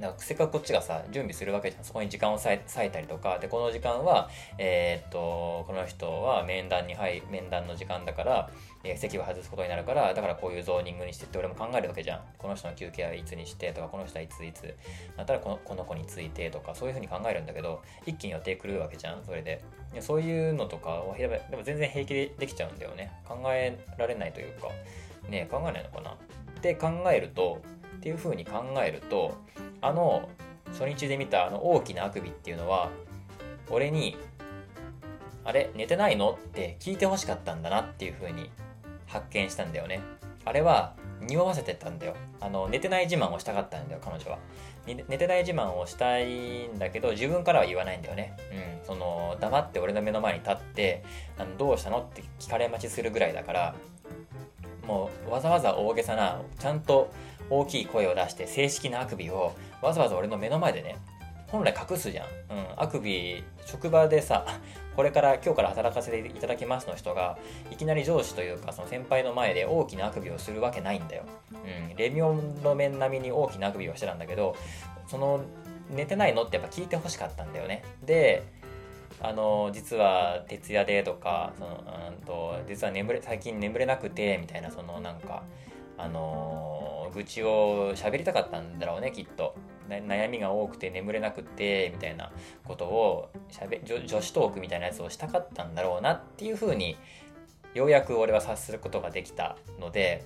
[0.00, 1.84] だからせっかくこっちがさ準備するわけじゃん。
[1.84, 3.38] そこに時間を割いたりとか。
[3.38, 8.50] でこの時間はえー、っとこの人は面談に入面談の時間だから、
[8.84, 12.20] えー、席を外すことになるからだからこういうゾーニングにしてって俺も考えるわけじゃん。
[12.38, 14.74] この人の休憩はいつにしてとかこの人はいついつ。
[15.16, 19.62] だったらこのこの子についてとかそういうふうに考えるんだけど一気に予定来るわけじゃんそれで。
[20.00, 23.12] そういうのとかをでも全然平気でできちゃうんだよね。
[23.26, 24.68] 考えられないというか。
[25.28, 26.12] ね考えないのかな。
[26.12, 27.60] って考えると
[28.00, 29.36] っていうふうに考えると
[29.82, 30.28] あの
[30.72, 32.88] 初日で見たあの大きなあくびっていうのは
[33.68, 34.16] 俺に
[35.44, 38.50] 「あれ寝てないの?」って聞いてほしかったんだなっていうふうに
[39.06, 40.00] 発見したんだよね。
[40.46, 42.14] あれは匂わせてたんだよ。
[42.40, 44.38] あの寝てない自慢をしたかったんだよ彼女は。
[44.86, 48.34] 寝てない自慢をしたいんだけど自分からは言わないんだよね。
[48.50, 51.04] うんその黙って俺の目の前に立って
[51.36, 53.74] あのどうしたのって聞かれ待ちするぐらいだから
[54.86, 57.12] もうわざわざ大げさなちゃんと
[57.50, 60.96] 大きい声を出して正式なあくびをわざわざ俺の目の前でね
[61.48, 64.46] 本来隠すじゃん、うん、あくび職場でさ
[64.96, 67.38] これから今日から働かせていただきますの人が
[67.70, 74.54] いきなり上司というかその先輩の前で大きなあくびをするわけないんだよ、うん、レミオンの面並みに大きなあくびをしてたんだけど
[75.06, 75.40] その
[75.90, 77.82] 寝てないのってやっぱ聞いてほしかったんだよね。
[78.04, 78.42] で
[79.22, 85.42] あの実は徹夜でとかそのうんと実は眠れ最近眠れなくてみたいなそのなんか
[86.02, 89.54] あの愚痴を喋りたかったんだろうねきっと。
[89.88, 92.30] 悩みが多くて眠れなくてみたいな
[92.62, 96.96] ことをしゃべ女子トークみたいなやつをしたかったんだろうなっていうふうに
[97.74, 100.24] ようやく俺は察することができたので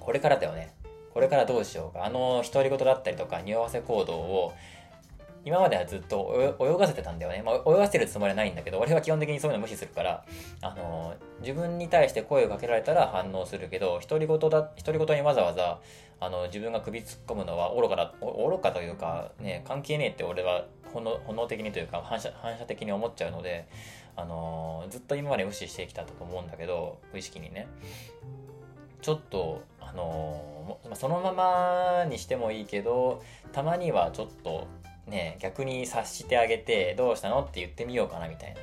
[0.00, 0.74] これからだよね。
[1.12, 2.06] これからどうしようか。
[2.06, 4.54] あの独り言だったりとか匂わせ行動を
[5.44, 7.42] 今まではずっと泳がせてたんだよね。
[7.42, 10.24] まあ、泳がせてるつもりはないんだけど、俺は基本的にそういうの無視するから、
[10.60, 15.80] あの自分に対して声をかけられたら反応するけど、独り言だ、独り言にわざわざ、
[16.20, 23.66] あの、自分が首突っ込むのは愚かだ、愚かというか、ね、関係ねえって俺は本能本能的にというか反射、反射的に思っちゃうので、
[24.14, 27.66] あのずっと今まで無視してきたと思うんだけど、無意識にね。
[29.00, 33.20] ちょっと、あのそのままにしてもいいけど、
[33.52, 34.68] たまにはちょっと、
[35.06, 38.54] ね、逆に察してあげて、どうしたのって言ってみようかなみたい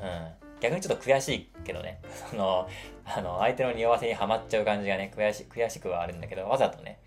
[0.00, 0.08] な。
[0.08, 0.44] うん。
[0.60, 2.00] 逆にちょっと悔しいけどね。
[2.30, 2.68] その、
[3.04, 6.98] あの、相手の匂わせにはまっちゃう感じがね、悔し、悔しくはあるんだけど、わざとね、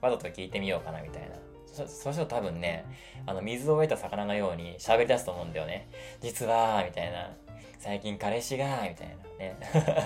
[0.00, 1.36] わざと聞いてみようかなみたいな。
[1.66, 2.84] そ、そうすると多分ね、
[3.26, 5.88] あの、水を得た魚のように喋り出すと思うんだよね。
[6.20, 7.34] 実は、みたいな。
[7.78, 9.56] 最近彼氏が、みたいなね。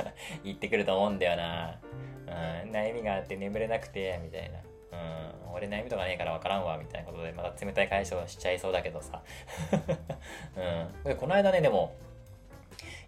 [0.45, 1.79] 言ってくると思うんだよな。
[2.27, 4.59] うん、悩みがあって眠れなくて、みたいな。
[4.93, 4.97] う
[5.51, 9.23] ん、俺悩みとかねえから分からんわみたいなことでまた冷たい返しをしちゃいそうだけどさ、
[10.57, 11.95] うん、でこの間ねでも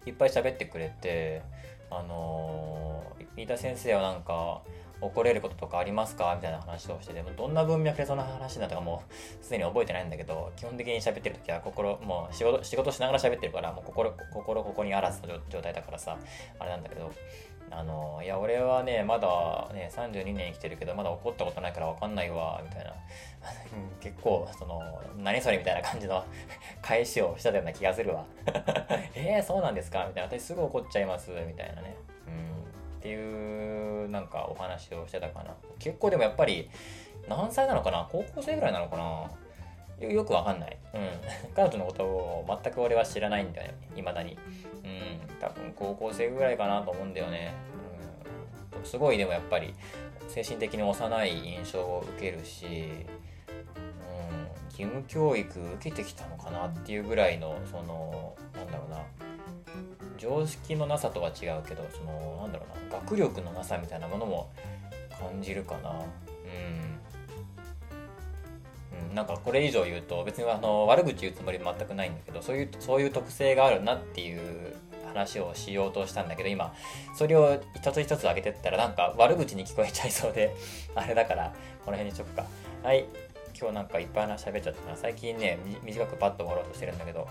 [0.05, 1.41] いっぱい喋ってくれて
[1.89, 4.61] あのー、飯田先生はなんか
[5.01, 6.33] 怒れることとかありますか？
[6.35, 16.17] みたいな話をしてでもどんな文脈でその話になったかもうすでに覚えてないんだけど基本的に喋ってる時は心もう仕事仕事しながら喋ってるからもう心心ここにあらずの状態だからさ
[16.59, 17.11] あれなんだけど。
[17.71, 22.93] あのいや俺はねまだね32年生きてるけどまだ怒ったことないから分かんないわみたいな
[24.01, 26.23] 結構その何それみたいな感じの
[26.81, 28.25] 返しをしたような気がするわ
[29.15, 30.05] えー、そうなんですか？
[30.07, 31.95] みたいな私すぐ怒っちゃいますみたいなね
[32.27, 32.63] うん
[32.99, 36.69] っていうなんかお話をしてたかな結構でもやっぱり
[37.27, 38.07] 何歳なのかな？
[38.11, 39.29] 高校生ぐらいなのかな？
[40.07, 40.77] よくわかんない。
[40.93, 41.09] うん。
[41.53, 43.73] 彼女のことを全く俺は知らないんだよね。
[43.97, 44.39] 未だに。
[44.83, 45.37] うん。
[45.39, 47.53] 多分高校生ぐらいかなと思うんだよね。
[48.75, 48.85] うん。
[48.85, 49.73] すごいでもやっぱり
[50.27, 52.69] 精神的に幼い印象を受けるし、うん。
[54.69, 58.99] 義務教育受けてきたのかなっていうぐらいの、その、なんだろうな。
[60.17, 62.97] 常識のなさとは違うけど、その、なんだろうな。
[62.99, 64.51] 学力のなさみたいなものも
[65.17, 65.91] 感じるかな。
[65.91, 66.98] うん。
[69.13, 74.39] なんかこれ以上言うと別にあの悪口言うつもり全くないんだけどそういうそういう特性があるなっていう
[75.07, 76.73] 話をしようとしたんだけど今
[77.15, 80.55] それを一つ一つ上げてったらなんか悪口に聞こえちゃいそうで
[80.95, 81.53] あれだから
[81.85, 82.45] この辺にしとくか。
[82.83, 83.05] はい。
[83.59, 84.95] 今日なんかいっぱい話喋っちゃったな。
[84.95, 87.27] 最近ね、短くパッと終わろうとしてるんだけど。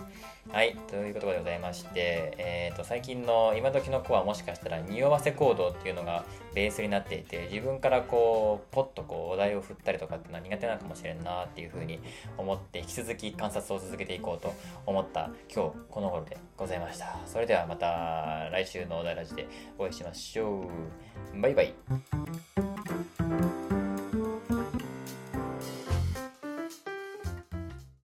[0.50, 6.24] はい、ということでございまして、えっ、ー、と、最近の今時の子はもしかしたら匂わせ行動っていうのが
[6.54, 11.98] ベースになっていて、自分からこう、ポッとこう、お題を振ったりとかっていうのは苦手なのかもしれんなっていうふうに
[12.36, 14.54] 思って、引き続き観察を続けていこうと
[14.84, 17.18] 思った今日この頃でございました。
[17.26, 19.48] それではまた来週のお題ラジで
[19.78, 20.60] お会いしましょ
[21.34, 21.40] う。
[21.40, 21.74] バイバイ。